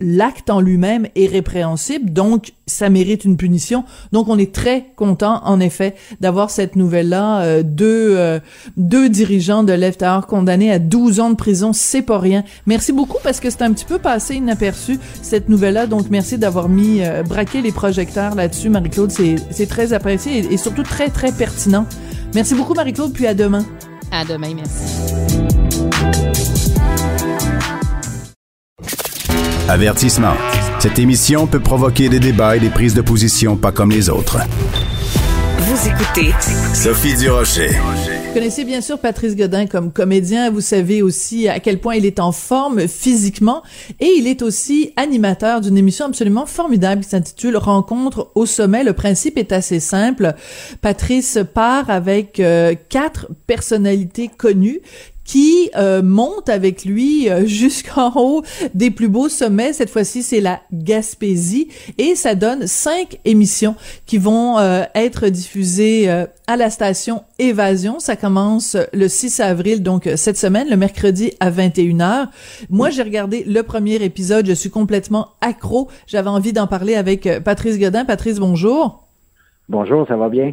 [0.00, 3.84] l'acte en lui-même est répréhensible, donc ça mérite une punition.
[4.12, 7.42] Donc on est très content, en effet, d'avoir cette nouvelle-là.
[7.42, 8.40] Euh, deux, euh,
[8.76, 12.44] deux dirigeants de Left condamnés à 12 ans de prison, c'est pas rien.
[12.66, 15.86] Merci beaucoup parce que c'est un petit peu passé inaperçu, cette nouvelle-là.
[15.86, 19.10] Donc merci d'avoir mis, euh, braqué les projecteurs là-dessus, Marie-Claude.
[19.10, 21.86] C'est c'est très apprécié et, et surtout très, très pertinent.
[22.34, 23.64] Merci beaucoup, Marie-Claude, puis à demain.
[24.10, 25.25] À demain, merci.
[29.68, 30.34] Avertissement.
[30.78, 34.38] Cette émission peut provoquer des débats et des prises de position pas comme les autres.
[35.58, 36.32] Vous écoutez
[36.72, 37.70] Sophie Durocher.
[37.70, 40.50] Vous connaissez bien sûr Patrice Godin comme comédien.
[40.52, 43.64] Vous savez aussi à quel point il est en forme physiquement
[43.98, 48.84] et il est aussi animateur d'une émission absolument formidable qui s'intitule Rencontre au sommet.
[48.84, 50.34] Le principe est assez simple.
[50.80, 54.80] Patrice part avec euh, quatre personnalités connues
[55.26, 58.42] qui euh, monte avec lui euh, jusqu'en haut
[58.74, 59.72] des plus beaux sommets.
[59.72, 63.74] Cette fois-ci, c'est la Gaspésie et ça donne cinq émissions
[64.06, 66.08] qui vont euh, être diffusées
[66.46, 67.98] à la station Évasion.
[67.98, 72.28] Ça commence le 6 avril, donc cette semaine, le mercredi à 21h.
[72.70, 74.46] Moi, j'ai regardé le premier épisode.
[74.46, 75.88] Je suis complètement accro.
[76.06, 78.04] J'avais envie d'en parler avec Patrice Godin.
[78.04, 79.08] Patrice, bonjour.
[79.68, 80.52] Bonjour, ça va bien?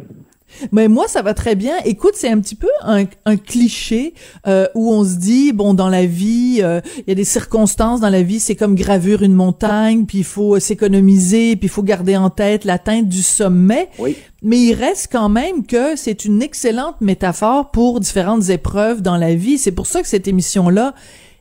[0.72, 1.74] Mais moi, ça va très bien.
[1.84, 4.14] Écoute, c'est un petit peu un, un cliché
[4.46, 8.00] euh, où on se dit, bon, dans la vie, euh, il y a des circonstances
[8.00, 11.82] dans la vie, c'est comme gravure une montagne, puis il faut s'économiser, puis il faut
[11.82, 13.88] garder en tête l'atteinte du sommet.
[13.98, 14.16] Oui.
[14.42, 19.34] Mais il reste quand même que c'est une excellente métaphore pour différentes épreuves dans la
[19.34, 19.58] vie.
[19.58, 20.94] C'est pour ça que cette émission-là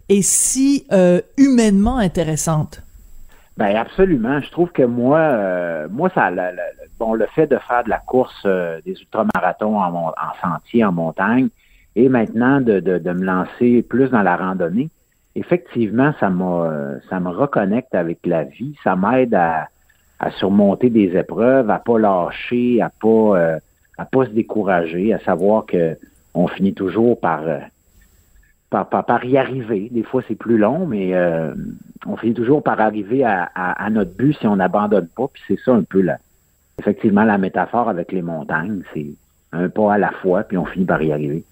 [0.09, 2.81] est si euh, humainement intéressante.
[3.57, 4.41] Ben absolument.
[4.41, 6.31] Je trouve que moi, moi ça,
[7.11, 11.49] le fait de faire de la course euh, des ultramarathons en, sentier, en montagne,
[11.95, 14.89] et maintenant de, me lancer plus dans la randonnée,
[15.35, 16.31] effectivement, ça
[17.09, 18.75] ça me reconnecte avec la vie.
[18.83, 19.67] Ça m'aide à,
[20.37, 23.59] surmonter des épreuves, à pas lâcher, à pas, euh,
[23.97, 25.97] à pas se décourager, à savoir que
[26.33, 27.59] on finit toujours par euh,
[29.23, 29.89] y arriver.
[29.91, 31.13] Des fois, c'est plus long, mais
[32.07, 35.27] on finit toujours par arriver à notre but si on n'abandonne pas.
[35.27, 36.17] Puis c'est ça un peu la,
[36.79, 38.81] effectivement la métaphore avec les montagnes.
[38.93, 39.07] C'est
[39.51, 41.43] un pas à la fois, puis on finit par y arriver.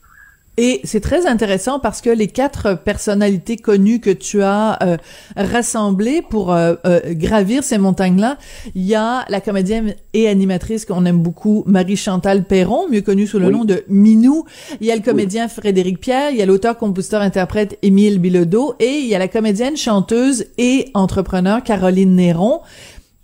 [0.57, 4.97] Et c'est très intéressant parce que les quatre personnalités connues que tu as euh,
[5.37, 8.37] rassemblées pour euh, euh, gravir ces montagnes-là,
[8.75, 13.39] il y a la comédienne et animatrice qu'on aime beaucoup, Marie-Chantal Perron, mieux connue sous
[13.39, 14.43] le nom de Minou.
[14.81, 18.75] Il y a le comédien Frédéric Pierre, il y a l'auteur, compositeur, interprète Émile Bilodeau
[18.79, 22.59] et il y a la comédienne, chanteuse et entrepreneur Caroline Néron.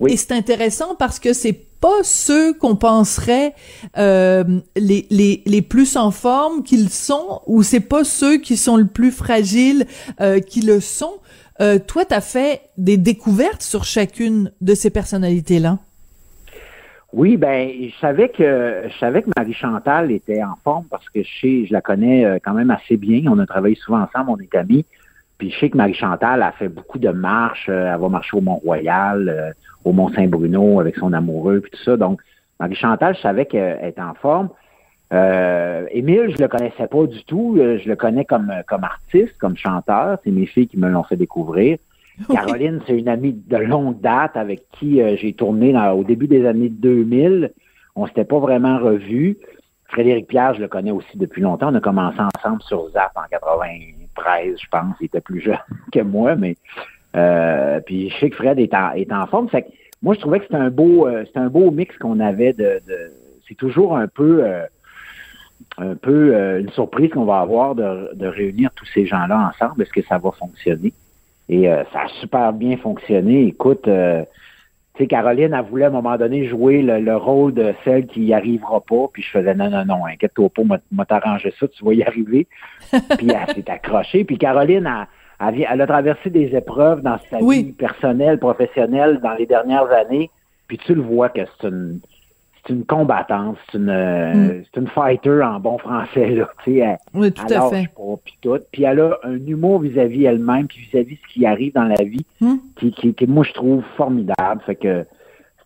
[0.07, 3.53] Et c'est intéressant parce que c'est pas ceux qu'on penserait
[3.97, 4.43] euh,
[4.75, 8.87] les, les, les plus en forme qu'ils sont ou c'est pas ceux qui sont le
[8.87, 9.85] plus fragiles
[10.21, 11.13] euh, qui le sont.
[11.59, 15.79] Euh, toi, tu as fait des découvertes sur chacune de ces personnalités-là?
[17.13, 21.23] Oui, ben, je savais que je savais que Marie Chantal était en forme parce que
[21.23, 23.31] je sais, je la connais quand même assez bien.
[23.31, 24.85] On a travaillé souvent ensemble, on est amis.
[25.37, 27.69] Puis je sais que Marie Chantal a fait beaucoup de marches.
[27.69, 29.55] Elle va marcher au Mont-Royal
[29.87, 31.97] au Mont-Saint-Bruno avec son amoureux, puis tout ça.
[31.97, 32.21] Donc,
[32.59, 34.49] Marie-Chantal, je savais qu'elle était en forme.
[35.13, 37.55] Euh, Émile, je le connaissais pas du tout.
[37.57, 40.17] Euh, je le connais comme, comme artiste, comme chanteur.
[40.23, 41.77] C'est mes filles qui me l'ont fait découvrir.
[42.29, 46.45] Caroline, c'est une amie de longue date avec qui euh, j'ai tourné au début des
[46.45, 47.53] années 2000.
[47.95, 49.37] On s'était pas vraiment revus.
[49.85, 51.71] Frédéric Pierre, je le connais aussi depuis longtemps.
[51.71, 54.95] On a commencé ensemble sur Zap en 93, je pense.
[54.99, 55.57] Il était plus jeune
[55.93, 56.57] que moi, mais
[57.17, 59.49] euh, puis je sais que Fred est en, forme.
[60.03, 62.79] Moi, je trouvais que c'était un beau, euh, un beau mix qu'on avait de,
[63.47, 64.63] c'est toujours un peu, euh,
[65.77, 69.81] un peu une surprise qu'on va avoir de, réunir tous ces gens-là ensemble.
[69.81, 70.93] Est-ce que ça va fonctionner?
[71.49, 73.47] Et ça a super bien fonctionné.
[73.47, 78.05] Écoute, tu sais, Caroline, a voulu à un moment donné jouer le, rôle de celle
[78.05, 79.07] qui y arrivera pas.
[79.11, 82.47] Puis je faisais non, non, non, inquiète-toi pas, m'a t'arranger ça, tu vas y arriver.
[83.17, 84.25] puis elle s'est accrochée.
[84.25, 85.07] Puis Caroline, a
[85.39, 90.29] elle, a traversé des épreuves dans sa vie personnelle, professionnelle dans les dernières années.
[90.67, 91.99] Puis tu le vois que c'est une,
[92.65, 94.63] c'est une combattante, c'est une, mm.
[94.65, 96.49] c'est une fighter en bon français là.
[96.63, 97.89] Tu sais, oui, tout à fait.
[98.23, 98.59] puis tout.
[98.71, 102.03] Puis elle a un humour vis-à-vis elle-même, puis vis-à-vis de ce qui arrive dans la
[102.03, 102.55] vie, mm.
[102.75, 104.61] qui, qui, qui, moi je trouve formidable.
[104.65, 105.05] Fait que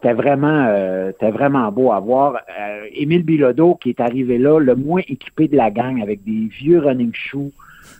[0.02, 2.36] c'était vraiment, euh, c'était vraiment beau à voir.
[2.60, 6.48] Euh, Émile Bilodeau qui est arrivé là, le moins équipé de la gang, avec des
[6.48, 7.52] vieux running shoes.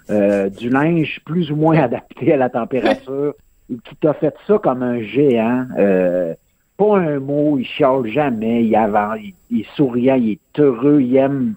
[0.10, 3.34] Euh, du linge plus ou moins adapté à la température,
[3.68, 5.68] qui t'a fait ça comme un géant.
[5.78, 6.34] Euh,
[6.78, 11.16] pas un mot, il chiale jamais, il avance, il, est souriant, il est heureux, il
[11.16, 11.54] aime.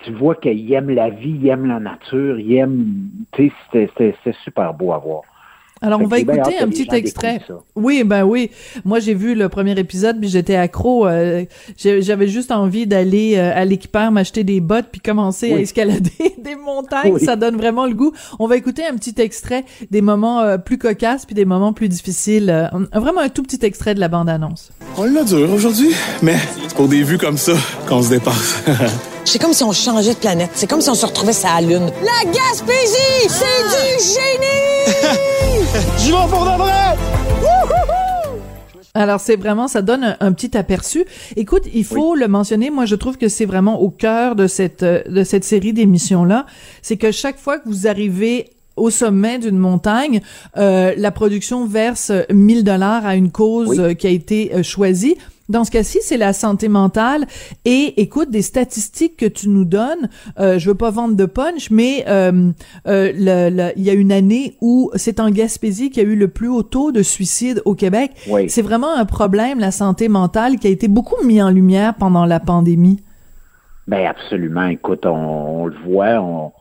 [0.00, 2.86] Tu vois qu'il aime la vie, il aime la nature, il aime.
[3.32, 5.22] Tu sais, c'est super beau à voir.
[5.82, 7.40] Alors, on va écouter un petit extrait.
[7.74, 8.50] Oui, ben oui.
[8.84, 11.06] Moi, j'ai vu le premier épisode, puis j'étais accro.
[11.06, 11.44] Euh,
[11.76, 16.54] j'avais juste envie d'aller euh, à l'équipeur, m'acheter des bottes, puis commencer à escalader des
[16.54, 17.18] montagnes.
[17.18, 18.12] Ça donne vraiment le goût.
[18.38, 21.88] On va écouter un petit extrait des moments euh, plus cocasses, puis des moments plus
[21.88, 22.70] difficiles.
[22.94, 24.70] vraiment un tout petit extrait de la bande-annonce.
[24.96, 25.90] On l'a dur aujourd'hui,
[26.22, 26.36] mais
[26.68, 27.54] c'est pour des vues comme ça
[27.88, 28.62] qu'on se dépasse.
[29.24, 30.50] C'est comme si on changeait de planète.
[30.54, 31.90] C'est comme si on se retrouvait sur la Lune.
[32.02, 34.81] La Gaspésie, c'est du génie!
[35.72, 35.80] Vais
[36.28, 36.98] pour de vrai!
[38.94, 41.06] Alors c'est vraiment, ça donne un, petit aperçu.
[41.36, 42.68] Écoute, il faut le mentionner.
[42.68, 46.44] Moi, je trouve que c'est vraiment au cœur de cette de cette série d'émissions là,
[46.82, 50.20] c'est que chaque fois que vous arrivez au sommet d'une montagne,
[50.56, 55.16] euh, la production verse 1000 dollars à une cause euh, qui a été euh, choisie.
[55.48, 57.26] Dans ce cas-ci, c'est la santé mentale.
[57.64, 61.70] Et écoute, des statistiques que tu nous donnes, euh, je veux pas vendre de punch,
[61.70, 62.50] mais euh,
[62.86, 66.28] euh, il y a une année où c'est en Gaspésie qu'il y a eu le
[66.28, 68.12] plus haut taux de suicide au Québec.
[68.48, 72.24] C'est vraiment un problème, la santé mentale, qui a été beaucoup mis en lumière pendant
[72.24, 73.02] la pandémie.
[73.88, 74.66] Ben absolument.
[74.66, 76.52] Écoute, on, le voit, on,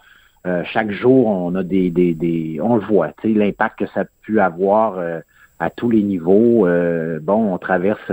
[0.47, 3.86] euh, chaque jour, on a des, des, des on le voit, tu sais, l'impact que
[3.93, 4.99] ça a pu avoir
[5.59, 6.67] à tous les niveaux.
[7.21, 8.11] bon, on traverse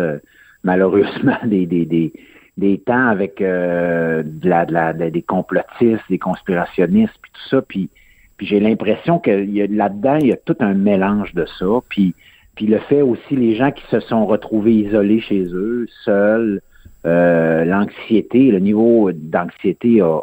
[0.64, 2.12] malheureusement des, des, des,
[2.56, 7.62] des temps avec euh, de la, de la, des complotistes, des conspirationnistes, puis tout ça.
[7.62, 7.88] Puis,
[8.36, 11.66] puis j'ai l'impression que là-dedans, il y a tout un mélange de ça.
[11.88, 12.14] Puis,
[12.54, 16.60] puis le fait aussi, les gens qui se sont retrouvés isolés chez eux, seuls,
[17.06, 20.20] euh, l'anxiété, le niveau d'anxiété a,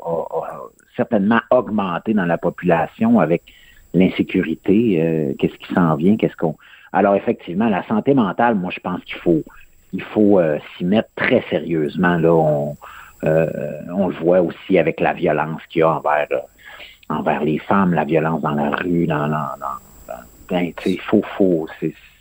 [0.95, 3.43] certainement augmenté dans la population avec
[3.93, 6.55] l'insécurité, euh, qu'est-ce qui s'en vient, qu'est-ce qu'on...
[6.91, 9.43] Alors effectivement, la santé mentale, moi je pense qu'il faut
[9.95, 12.17] il faut euh, s'y mettre très sérieusement.
[12.17, 12.75] Là, on,
[13.23, 13.47] euh,
[13.93, 16.37] on, le voit aussi avec la violence qu'il y a envers, euh,
[17.09, 20.17] envers les femmes, la violence dans la rue, dans, dans,
[20.49, 20.71] ben,
[21.09, 21.67] faut, faut,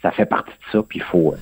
[0.01, 1.35] ça fait partie de ça, puis il faut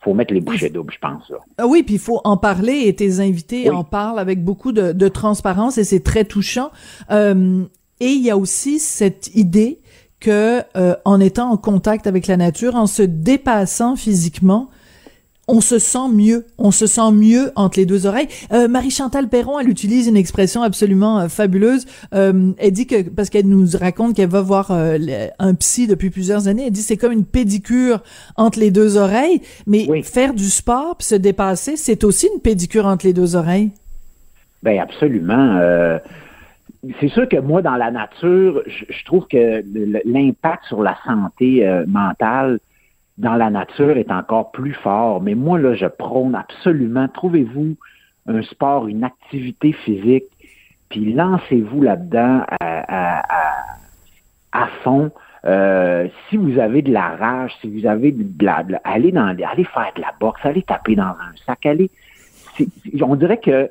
[0.00, 1.32] faut mettre les bouchées doubles, je pense.
[1.58, 4.92] Ah oui, puis il faut en parler et tes invités en parlent avec beaucoup de,
[4.92, 6.70] de transparence et c'est très touchant.
[7.10, 7.26] et
[8.00, 9.80] il y a aussi cette idée
[10.20, 10.62] que
[11.04, 14.70] en étant en contact avec la nature, en se dépassant physiquement,
[15.48, 18.28] on se sent mieux, on se sent mieux entre les deux oreilles.
[18.52, 21.86] Euh, Marie-Chantal Perron, elle utilise une expression absolument euh, fabuleuse.
[22.14, 24.98] Euh, elle dit que, parce qu'elle nous raconte qu'elle va voir euh,
[25.38, 28.02] un psy depuis plusieurs années, elle dit c'est comme une pédicure
[28.36, 32.86] entre les deux oreilles, mais faire du sport puis se dépasser, c'est aussi une pédicure
[32.86, 33.70] entre les deux oreilles.
[34.62, 35.60] Ben absolument.
[37.00, 39.62] c'est sûr que moi, dans la nature, je, trouve que
[40.04, 42.58] l'impact sur la santé mentale
[43.18, 45.22] dans la nature est encore plus fort.
[45.22, 47.76] Mais moi, là, je prône absolument, trouvez-vous
[48.28, 50.24] un sport, une activité physique,
[50.88, 53.22] puis lancez-vous là-dedans à,
[54.52, 55.10] à, fond.
[55.44, 59.64] Euh, si vous avez de la rage, si vous avez de la, allez dans, allez
[59.64, 61.90] faire de la boxe, allez taper dans un sac, allez.
[63.00, 63.70] On dirait que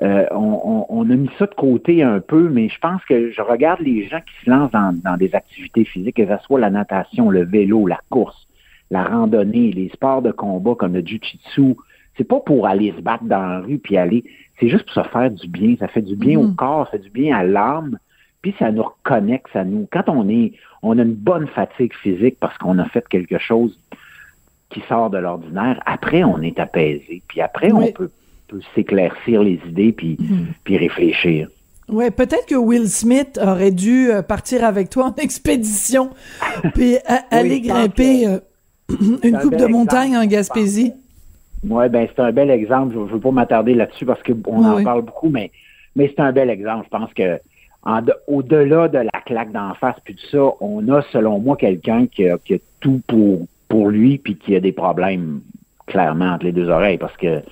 [0.00, 3.80] euh, on, a mis ça de côté un peu, mais je pense que je regarde
[3.80, 7.28] les gens qui se lancent dans, dans des activités physiques, que ce soit la natation,
[7.28, 8.46] le vélo, la course,
[8.92, 11.76] la randonnée, les sports de combat comme le jiu-jitsu,
[12.16, 14.22] c'est pas pour aller se battre dans la rue puis aller,
[14.60, 15.76] c'est juste pour se faire du bien.
[15.80, 16.56] Ça fait du bien au mm.
[16.56, 17.98] corps, ça fait du bien à l'âme,
[18.42, 19.88] puis ça nous reconnecte, ça nous.
[19.90, 23.78] Quand on est, on a une bonne fatigue physique parce qu'on a fait quelque chose
[24.68, 25.82] qui sort de l'ordinaire.
[25.86, 28.10] Après, on est apaisé, puis après, on peut,
[28.74, 30.48] s'éclaircir les idées puis, mm.
[30.64, 31.48] puis réfléchir.
[31.88, 36.10] Ouais, peut-être que Will Smith aurait dû euh, partir avec toi en expédition,
[36.74, 36.98] puis
[37.30, 38.40] aller grimper.
[39.22, 40.92] Une coupe de montagne en Gaspésie.
[41.68, 42.94] Oui, ben c'est un bel exemple.
[42.94, 45.50] Je ne veux pas m'attarder là-dessus parce qu'on en parle beaucoup, mais,
[45.94, 46.86] mais c'est un bel exemple.
[46.86, 47.40] Je pense que
[48.26, 52.28] au-delà de la claque d'en face puis tout ça, on a, selon moi, quelqu'un qui
[52.28, 52.36] a,
[52.80, 55.40] tout pour, pour lui puis qui a des problèmes
[55.86, 57.42] clairement entre les deux oreilles parce que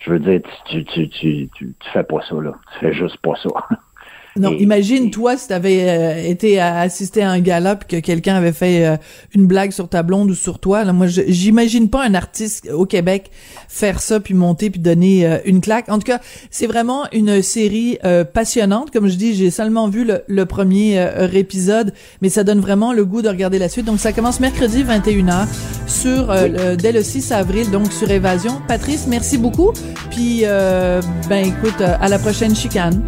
[0.00, 2.54] je veux dire, tu, tu, tu, tu, tu fais pas ça, là.
[2.72, 3.50] Tu fais juste pas ça.
[4.36, 8.52] Non, imagine toi si t'avais euh, été à assister à un gala que quelqu'un avait
[8.52, 8.96] fait euh,
[9.34, 10.84] une blague sur ta blonde ou sur toi.
[10.84, 13.30] Là, moi, j'imagine pas un artiste au Québec
[13.68, 15.88] faire ça puis monter puis donner euh, une claque.
[15.88, 16.20] En tout cas,
[16.50, 17.98] c'est vraiment une série
[18.32, 18.90] passionnante.
[18.90, 23.22] Comme je dis, j'ai seulement vu le, premier épisode, mais ça donne vraiment le goût
[23.22, 23.86] de regarder la suite.
[23.86, 25.46] Donc, ça commence mercredi 21h
[25.86, 26.34] sur
[26.76, 28.60] dès le 6 avril, donc sur Évasion.
[28.66, 29.72] Patrice, merci beaucoup.
[30.10, 33.02] Puis, ben écoute, à la prochaine chicane.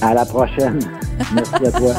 [0.00, 0.78] À la prochaine.
[1.34, 1.94] Merci à toi.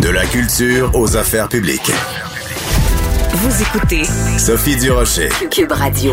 [0.00, 1.92] De la culture aux affaires publiques.
[3.42, 4.04] Vous écoutez
[4.36, 5.30] Sophie Durocher.
[5.50, 6.12] Cube Radio.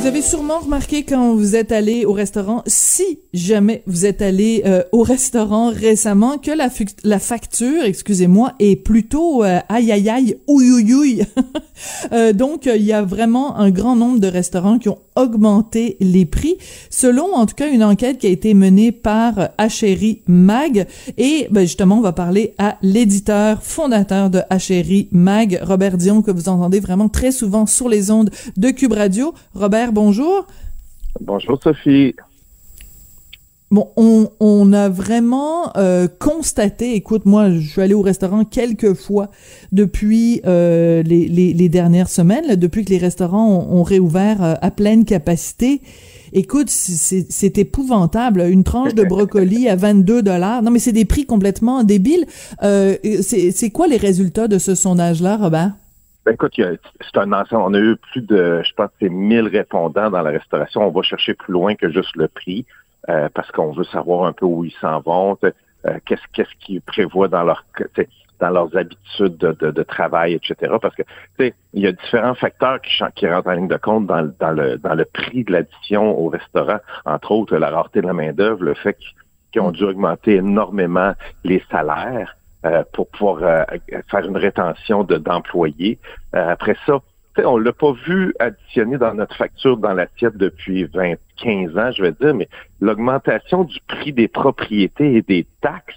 [0.00, 4.62] Vous avez sûrement remarqué quand vous êtes allé au restaurant, si jamais vous êtes allé
[4.64, 6.68] euh, au restaurant récemment, que la,
[7.02, 11.22] la facture, excusez-moi, est plutôt euh, aïe aïe aïe, ouïe ouïe ouïe.
[12.12, 16.26] euh, donc, il y a vraiment un grand nombre de restaurants qui ont augmenté les
[16.26, 16.58] prix,
[16.90, 20.86] selon en tout cas une enquête qui a été menée par Achéri Mag.
[21.16, 26.30] Et ben, justement, on va parler à l'éditeur fondateur de Achéri Mag, Robert Dion, que
[26.30, 29.34] vous entendez vraiment très souvent sur les ondes de Cube Radio.
[29.54, 30.46] Robert, bonjour.
[31.20, 32.14] Bonjour Sophie.
[33.70, 39.30] Bon, on, a vraiment euh, constaté, écoute, moi, je suis allé au restaurant quelques fois
[39.72, 45.82] depuis euh, les, dernières semaines, depuis que les restaurants ont, réouvert euh, à pleine capacité.
[46.32, 48.40] Écoute, c'est épouvantable.
[48.48, 50.62] Une tranche de brocoli à 22 dollars.
[50.62, 52.24] Non, mais c'est des prix complètement débiles.
[52.62, 55.72] c'est quoi les résultats de ce sondage-là, Robert?
[56.28, 57.62] Ben, écoute, c'est un ensemble.
[57.62, 60.86] On a eu plus de, je pense, c'est 1000 répondants dans la restauration.
[60.86, 62.66] On va chercher plus loin que juste le prix
[63.08, 65.50] euh, parce qu'on veut savoir un peu où ils s'en vont, euh,
[66.04, 67.64] qu'est-ce qu'est-ce qu'ils prévoient dans leur
[68.40, 70.74] dans leurs habitudes de, travail, etc.
[70.82, 71.02] Parce que
[71.38, 74.76] il y a différents facteurs qui, qui rentrent en ligne de compte dans, dans le
[74.76, 78.64] dans le prix de l'addition au restaurant, entre autres la rareté de la main d'œuvre,
[78.64, 78.98] le fait
[79.50, 81.14] qu'ils ont dû augmenter énormément
[81.44, 82.36] les salaires.
[82.66, 83.62] Euh, pour pouvoir euh,
[84.10, 85.96] faire une rétention d'employés.
[86.34, 86.98] Euh, après ça,
[87.44, 92.02] on l'a pas vu additionner dans notre facture dans l'assiette depuis 20, 15 ans, je
[92.02, 92.48] vais dire, mais
[92.80, 95.94] l'augmentation du prix des propriétés et des taxes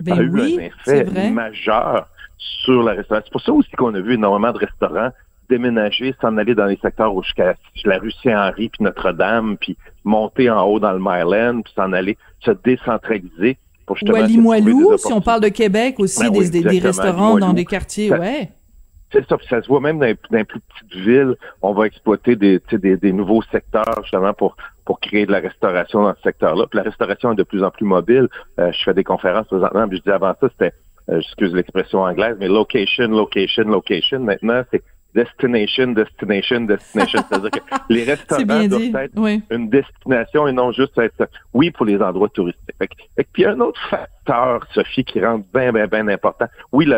[0.00, 3.26] ben a eu un effet majeur sur la restauration.
[3.26, 5.12] C'est pour ça aussi qu'on a vu énormément de restaurants
[5.48, 10.50] déménager, s'en aller dans les secteurs où jusqu'à la rue Saint-Henri, puis Notre-Dame, puis monter
[10.50, 13.56] en haut dans le Myland, puis s'en aller se décentraliser
[14.02, 18.12] ou à Limoilou, si on parle de Québec aussi, ben des, restaurants dans des quartiers,
[18.12, 18.50] ouais.
[19.12, 22.62] C'est ça, ça se voit même dans les, plus petites villes, on va exploiter des,
[22.72, 26.66] des, nouveaux secteurs justement pour pour créer de la restauration dans ce secteur-là.
[26.66, 28.28] Puis la restauration est de plus en plus mobile.
[28.58, 30.74] Euh, je fais des conférences présentement, puis je dis avant ça, c'était,
[31.08, 34.20] euh, excuse l'expression anglaise, mais location, location, location.
[34.20, 34.82] Maintenant, c'est
[35.14, 37.20] destination, destination, destination.
[37.28, 37.58] C'est-à-dire que
[37.92, 42.96] les restaurants doivent être une destination et non juste être, oui, pour les endroits touristiques.
[43.18, 46.46] Et puis, un autre facteur, Sophie, qui rend bien, bien, bien important.
[46.72, 46.88] Oui,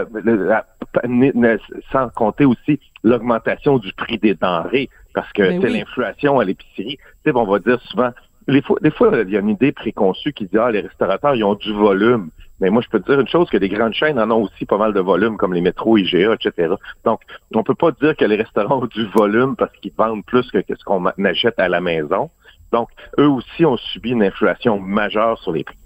[1.93, 6.99] sans compter aussi l'augmentation du prix des denrées, parce que c'est l'inflation à l'épicerie.
[7.25, 8.11] Tu sais, on va dire souvent,
[8.49, 11.35] des fois, des fois, il y a une idée préconçue qui dit, ah, les restaurateurs,
[11.35, 12.31] ils ont du volume.
[12.61, 14.65] Mais moi, je peux te dire une chose, que les grandes chaînes en ont aussi
[14.65, 16.75] pas mal de volume, comme les métros, IGA, etc.
[17.05, 17.21] Donc,
[17.53, 20.61] on peut pas dire que les restaurants ont du volume parce qu'ils vendent plus que,
[20.69, 22.31] ce qu'on achète à la maison.
[22.73, 22.89] Donc,
[23.19, 25.77] eux aussi ont subi une inflation majeure sur les prix.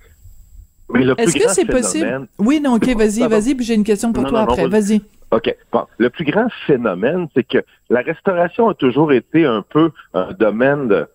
[0.91, 2.29] Mais le Est-ce que c'est possible?
[2.39, 4.67] Oui, non, OK, vas-y, vas-y, puis j'ai une question pour toi après.
[4.69, 5.03] Vas-y.
[5.31, 5.55] OK.
[5.73, 7.59] Bon, le plus grand phénomène, c'est que
[7.91, 11.07] la restauration a toujours été un peu un domaine de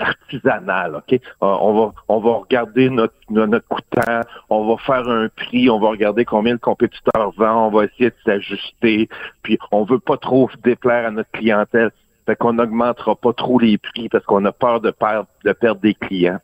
[0.00, 1.12] artisanal, OK?
[1.12, 4.20] Euh, on va on va regarder notre notre coûtant,
[4.50, 8.10] on va faire un prix, on va regarder combien le compétiteur vend, on va essayer
[8.10, 9.08] de s'ajuster,
[9.42, 11.90] puis on veut pas trop déplaire à notre clientèle,
[12.26, 15.80] fait qu'on n'augmentera pas trop les prix parce qu'on a peur de perdre de perdre
[15.80, 16.38] des clients.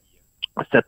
[0.72, 0.86] Cette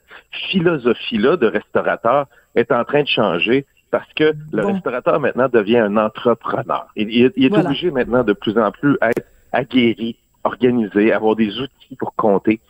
[0.51, 5.97] philosophie-là de restaurateur est en train de changer parce que le restaurateur maintenant devient un
[5.97, 6.87] entrepreneur.
[6.97, 11.97] Il, est obligé maintenant de plus en plus à être aguerri organiser, avoir des outils
[11.99, 12.61] pour compter.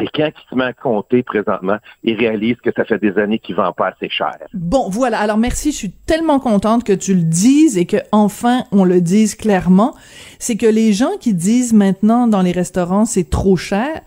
[0.00, 3.38] Et quand il se met à compter présentement, il réalise que ça fait des années
[3.38, 4.38] qu'il vend pas assez cher.
[4.54, 5.18] Bon, voilà.
[5.18, 9.02] Alors merci, je suis tellement contente que tu le dises et que enfin on le
[9.02, 9.94] dise clairement.
[10.38, 14.00] C'est que les gens qui disent maintenant dans les restaurants c'est trop cher,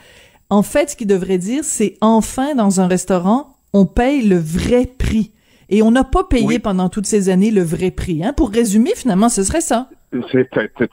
[0.50, 4.86] en fait, ce qu'ils devraient dire, c'est enfin dans un restaurant, on paye le vrai
[4.86, 5.32] prix.
[5.70, 8.24] Et on n'a pas payé pendant toutes ces années le vrai prix.
[8.24, 8.34] Hein?
[8.34, 9.90] Pour résumer, finalement, ce serait ça.
[10.12, 10.20] Tu,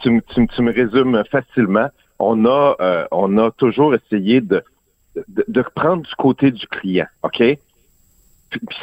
[0.00, 1.88] tu, me résumes facilement
[2.22, 4.62] on a, euh, on a toujours essayé de,
[5.74, 7.42] prendre du côté du client, OK?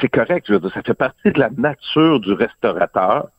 [0.01, 3.29] c'est correct, je veux dire, ça fait partie de la nature du restaurateur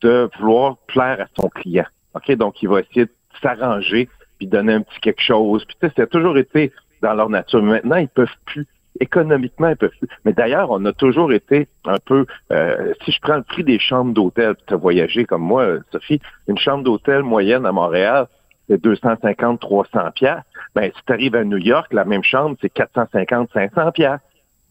[0.00, 1.84] de vouloir plaire à son client.
[2.14, 2.32] OK?
[2.36, 5.64] Donc, il va essayer de s'arranger puis donner un petit quelque chose.
[5.66, 7.62] Puis, tu sais, ça a toujours été dans leur nature.
[7.62, 8.66] Maintenant, ils peuvent plus.
[8.98, 10.08] Économiquement, ils peuvent plus.
[10.24, 12.26] Mais d'ailleurs, on a toujours été un peu...
[12.50, 16.20] Euh, si je prends le prix des chambres d'hôtel, tu as voyagé comme moi, Sophie,
[16.48, 18.26] une chambre d'hôtel moyenne à Montréal,
[18.68, 20.42] c'est 250, 300 pièces.
[20.74, 24.20] Ben, si tu arrives à New York, la même chambre, c'est 450, 500 pièces.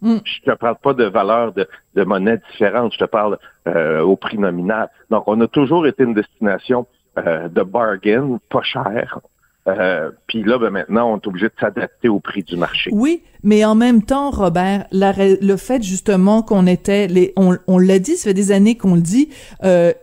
[0.02, 0.18] Mm.
[0.24, 3.38] Je te parle pas de valeur de, monnaie différente, je te parle
[3.68, 4.90] euh, au prix nominal.
[5.10, 6.86] Donc, on a toujours été une destination
[7.18, 9.20] euh, de bargain, pas cher.
[9.68, 12.90] Euh, puis là, ben maintenant, on est obligé de s'adapter au prix du marché.
[12.94, 18.00] Oui, mais en même temps, Robert, le fait justement qu'on était, les, on, on l'a
[18.00, 19.30] dit, ça fait des années qu'on le dit,
[19.64, 19.94] euh,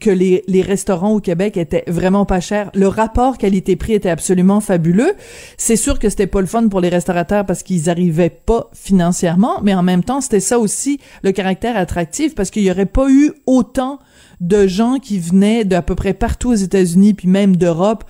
[0.00, 2.70] que les, les, restaurants au Québec étaient vraiment pas chers.
[2.74, 5.14] Le rapport qualité-prix était absolument fabuleux.
[5.56, 9.60] C'est sûr que c'était pas le fun pour les restaurateurs parce qu'ils arrivaient pas financièrement,
[9.62, 13.10] mais en même temps, c'était ça aussi le caractère attractif parce qu'il y aurait pas
[13.10, 13.98] eu autant
[14.40, 18.04] de gens qui venaient d'à peu près partout aux États-Unis puis même d'Europe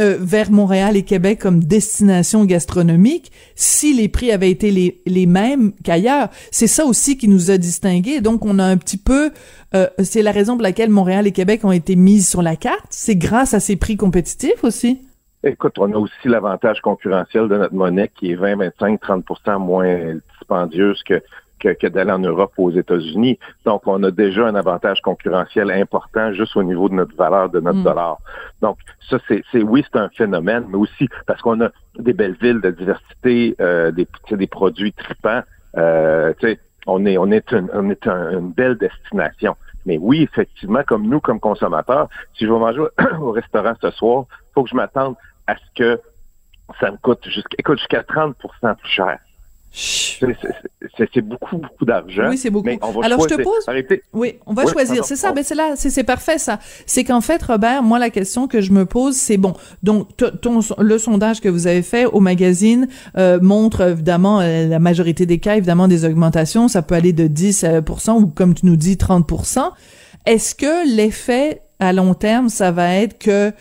[0.00, 5.26] euh, vers Montréal et Québec comme destination gastronomique si les prix avaient été les, les
[5.26, 6.30] mêmes qu'ailleurs.
[6.50, 8.20] C'est ça aussi qui nous a distingués.
[8.20, 9.30] Donc, on a un petit peu...
[9.74, 12.86] Euh, c'est la raison pour laquelle Montréal et Québec ont été mises sur la carte.
[12.90, 15.00] C'est grâce à ces prix compétitifs aussi?
[15.44, 20.18] Écoute, on a aussi l'avantage concurrentiel de notre monnaie qui est 20, 25, 30% moins
[20.38, 21.22] dispendieuse que
[21.60, 23.38] que, d'aller en Europe ou aux États-Unis.
[23.64, 27.60] Donc, on a déjà un avantage concurrentiel important juste au niveau de notre valeur de
[27.60, 27.84] notre mm.
[27.84, 28.18] dollar.
[28.62, 32.60] Donc, ça, c'est, oui, c'est un phénomène, mais aussi parce qu'on a des belles villes
[32.60, 35.42] de diversité, euh, des, des produits tripants.
[35.76, 36.32] Euh,
[36.86, 39.56] on est, on est, une, on est une belle destination.
[39.86, 42.82] Mais oui, effectivement, comme nous, comme consommateurs, si je vais manger
[43.20, 45.14] au restaurant ce soir, il faut que je m'attende
[45.46, 46.00] à ce que
[46.80, 48.34] ça me coûte jusqu'à, jusqu'à 30%
[48.76, 49.18] plus cher.
[49.72, 52.28] C'est beaucoup, beaucoup d'argent.
[52.28, 52.68] Oui, c'est beaucoup.
[53.02, 53.64] Alors, je te pose.
[54.12, 55.04] Oui, on va choisir.
[55.04, 55.32] C'est ça.
[55.32, 55.74] Ben, c'est là.
[55.76, 56.58] C'est parfait, ça.
[56.86, 59.54] C'est qu'en fait, Robert, moi, la question que je me pose, c'est bon.
[59.82, 64.78] Donc, ton, le sondage que vous avez fait au magazine euh, montre évidemment euh, la
[64.78, 66.68] majorité des cas, évidemment, des augmentations.
[66.68, 69.70] Ça peut aller de 10 euh, ou, comme tu nous dis, 30%
[70.26, 73.52] Est-ce que l'effet à long terme, ça va être que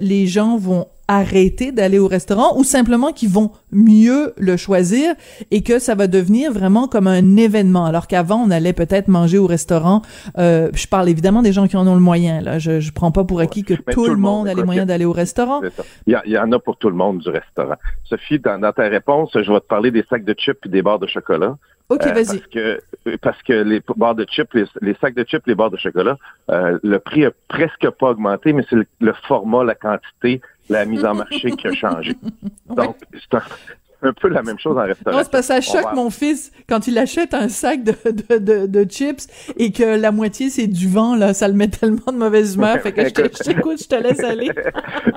[0.00, 5.14] les gens vont arrêter d'aller au restaurant ou simplement qu'ils vont mieux le choisir
[5.50, 7.84] et que ça va devenir vraiment comme un événement.
[7.84, 10.02] Alors qu'avant on allait peut-être manger au restaurant
[10.38, 12.60] euh, je parle évidemment des gens qui en ont le moyen là.
[12.60, 15.12] Je je prends pas pour acquis que tout, le monde, a les moyens d'aller au
[15.12, 15.60] restaurant.
[16.06, 17.74] Il y, en a pour tout le monde du restaurant.
[18.04, 21.00] Sophie dans, ta réponse je vais te parler des sacs de chips et des barres
[21.00, 21.56] de chocolat
[21.90, 22.38] OK, euh, vas-y.
[22.38, 22.80] Parce que,
[23.20, 26.16] parce que les barres de chips, les, sacs de chips, les barres de chocolat,
[26.50, 31.04] euh, le prix a presque pas augmenté, mais c'est le, format, la quantité, la mise
[31.04, 32.16] en marché qui a changé.
[32.66, 32.96] Donc,
[34.02, 35.12] un peu la même chose en restauration.
[35.12, 38.38] Non, c'est parce que ça choque mon fils quand il achète un sac de, de,
[38.38, 39.26] de, de, chips
[39.58, 41.34] et que la moitié c'est du vent, là.
[41.34, 42.78] Ça le met tellement de mauvaise humeur.
[42.78, 44.50] fait que je t'écoute, je te laisse aller.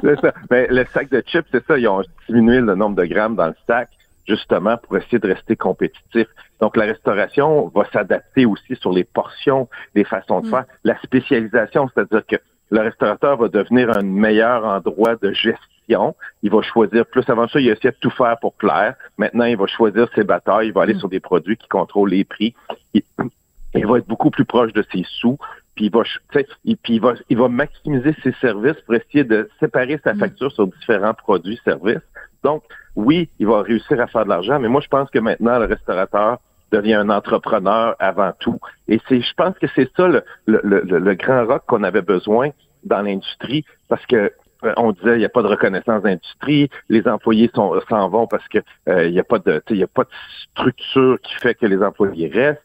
[0.02, 0.34] c'est ça.
[0.50, 1.78] Ben, le sac de chips, c'est ça.
[1.78, 3.90] Ils ont diminué le nombre de grammes dans le sac
[4.28, 6.28] justement pour essayer de rester compétitif.
[6.60, 10.50] Donc la restauration va s'adapter aussi sur les portions, les façons de mm.
[10.50, 12.38] faire, la spécialisation, c'est-à-dire que
[12.72, 16.16] le restaurateur va devenir un meilleur endroit de gestion.
[16.42, 18.96] Il va choisir plus avant ça, il a essayé de tout faire pour plaire.
[19.18, 21.00] Maintenant, il va choisir ses batailles, il va aller mm.
[21.00, 22.56] sur des produits qui contrôlent les prix.
[22.94, 25.38] Il, va être beaucoup plus proche de ses sous.
[25.76, 30.00] Puis il va, puis il va, il va maximiser ses services pour essayer de séparer
[30.04, 30.20] sa mm.
[30.20, 32.02] facture sur différents produits, services.
[32.44, 32.64] Donc,
[32.96, 35.66] oui, il va réussir à faire de l'argent, mais moi, je pense que maintenant, le
[35.66, 36.38] restaurateur
[36.72, 38.60] devient un entrepreneur avant tout.
[38.88, 42.50] Et c'est, je pense que c'est ça le, le, le, grand rock qu'on avait besoin
[42.84, 44.32] dans l'industrie, parce que
[44.64, 48.48] euh, on disait il n'y a pas de reconnaissance d'industrie, les employés s'en vont parce
[48.48, 50.10] que euh, il n'y a pas de il y a pas de
[50.52, 52.62] structure qui fait que les employés restent.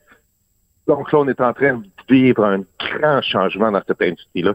[0.86, 4.54] Donc là, on est en train de vivre un grand changement dans cette industrie-là.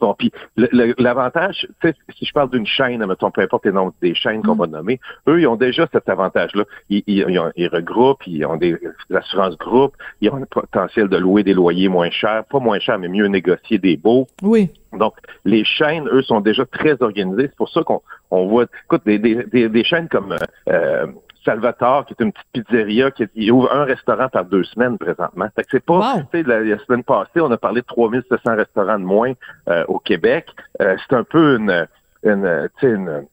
[0.00, 4.42] Bon, puis l'avantage, si je parle d'une chaîne, mettons, peu importe les noms des chaînes
[4.42, 4.60] qu'on mm.
[4.60, 6.64] va nommer, eux, ils ont déjà cet avantage-là.
[6.88, 8.76] Ils, ils, regroupent, ils ont des,
[9.14, 12.98] assurances groupes, ils ont le potentiel de louer des loyers moins chers, pas moins chers,
[12.98, 14.26] mais mieux négocier des baux.
[14.42, 14.70] Oui.
[14.92, 15.14] Donc,
[15.44, 17.48] les chaînes, eux, sont déjà très organisées.
[17.48, 20.36] C'est pour ça qu'on on voit, écoute, des, des, des, chaînes comme
[20.68, 21.06] euh,
[21.44, 25.46] Salvatore, qui est une petite pizzeria qui ouvre un restaurant par deux semaines présentement.
[25.54, 28.98] Fait que c'est pas, tu sais, la, semaine passée, on a parlé de 3700 restaurants
[28.98, 29.32] de moins
[29.68, 30.46] euh, au Québec.
[30.80, 31.86] Euh, c'est un peu une,
[32.22, 33.26] une, tu sais, une,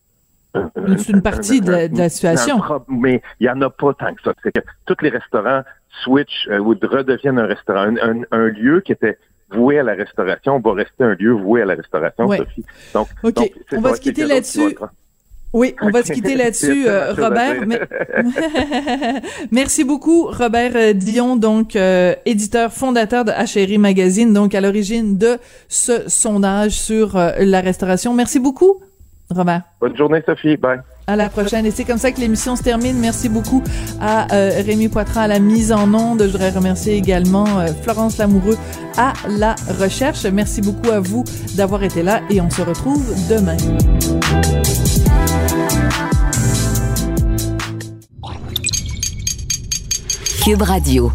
[0.97, 2.61] c'est une partie de, la, situation.
[2.87, 4.33] mais il y en a pas tant que ça.
[4.43, 5.63] C'est que tous les restaurants
[6.03, 7.93] switch euh, ou redeviennent un restaurant.
[8.31, 9.17] Un, lieu qui était
[9.51, 12.65] voué à la restauration va rester un lieu voué à la restauration, Sophie.
[12.93, 13.51] Donc, OK.
[13.73, 14.75] on va se quitter là-dessus.
[15.51, 17.63] Oui, on va se quitter là-dessus, euh, Robert.
[19.51, 25.17] Merci beaucoup, Robert euh, Dion, donc euh, éditeur fondateur de HRI Magazine, donc à l'origine
[25.17, 25.37] de
[25.67, 28.13] ce sondage sur la restauration.
[28.13, 28.81] Merci beaucoup,
[29.29, 29.63] Robert.
[29.81, 30.57] Bonne journée, Sophie.
[30.57, 30.81] Bye.
[31.07, 31.65] À la prochaine.
[31.65, 32.99] Et c'est comme ça que l'émission se termine.
[32.99, 33.63] Merci beaucoup
[33.99, 36.21] à Rémi Poitras à la mise en onde.
[36.21, 37.47] Je voudrais remercier également
[37.81, 38.57] Florence Lamoureux
[38.95, 40.23] à la recherche.
[40.25, 41.23] Merci beaucoup à vous
[41.57, 43.57] d'avoir été là et on se retrouve demain.
[50.57, 51.11] Radio.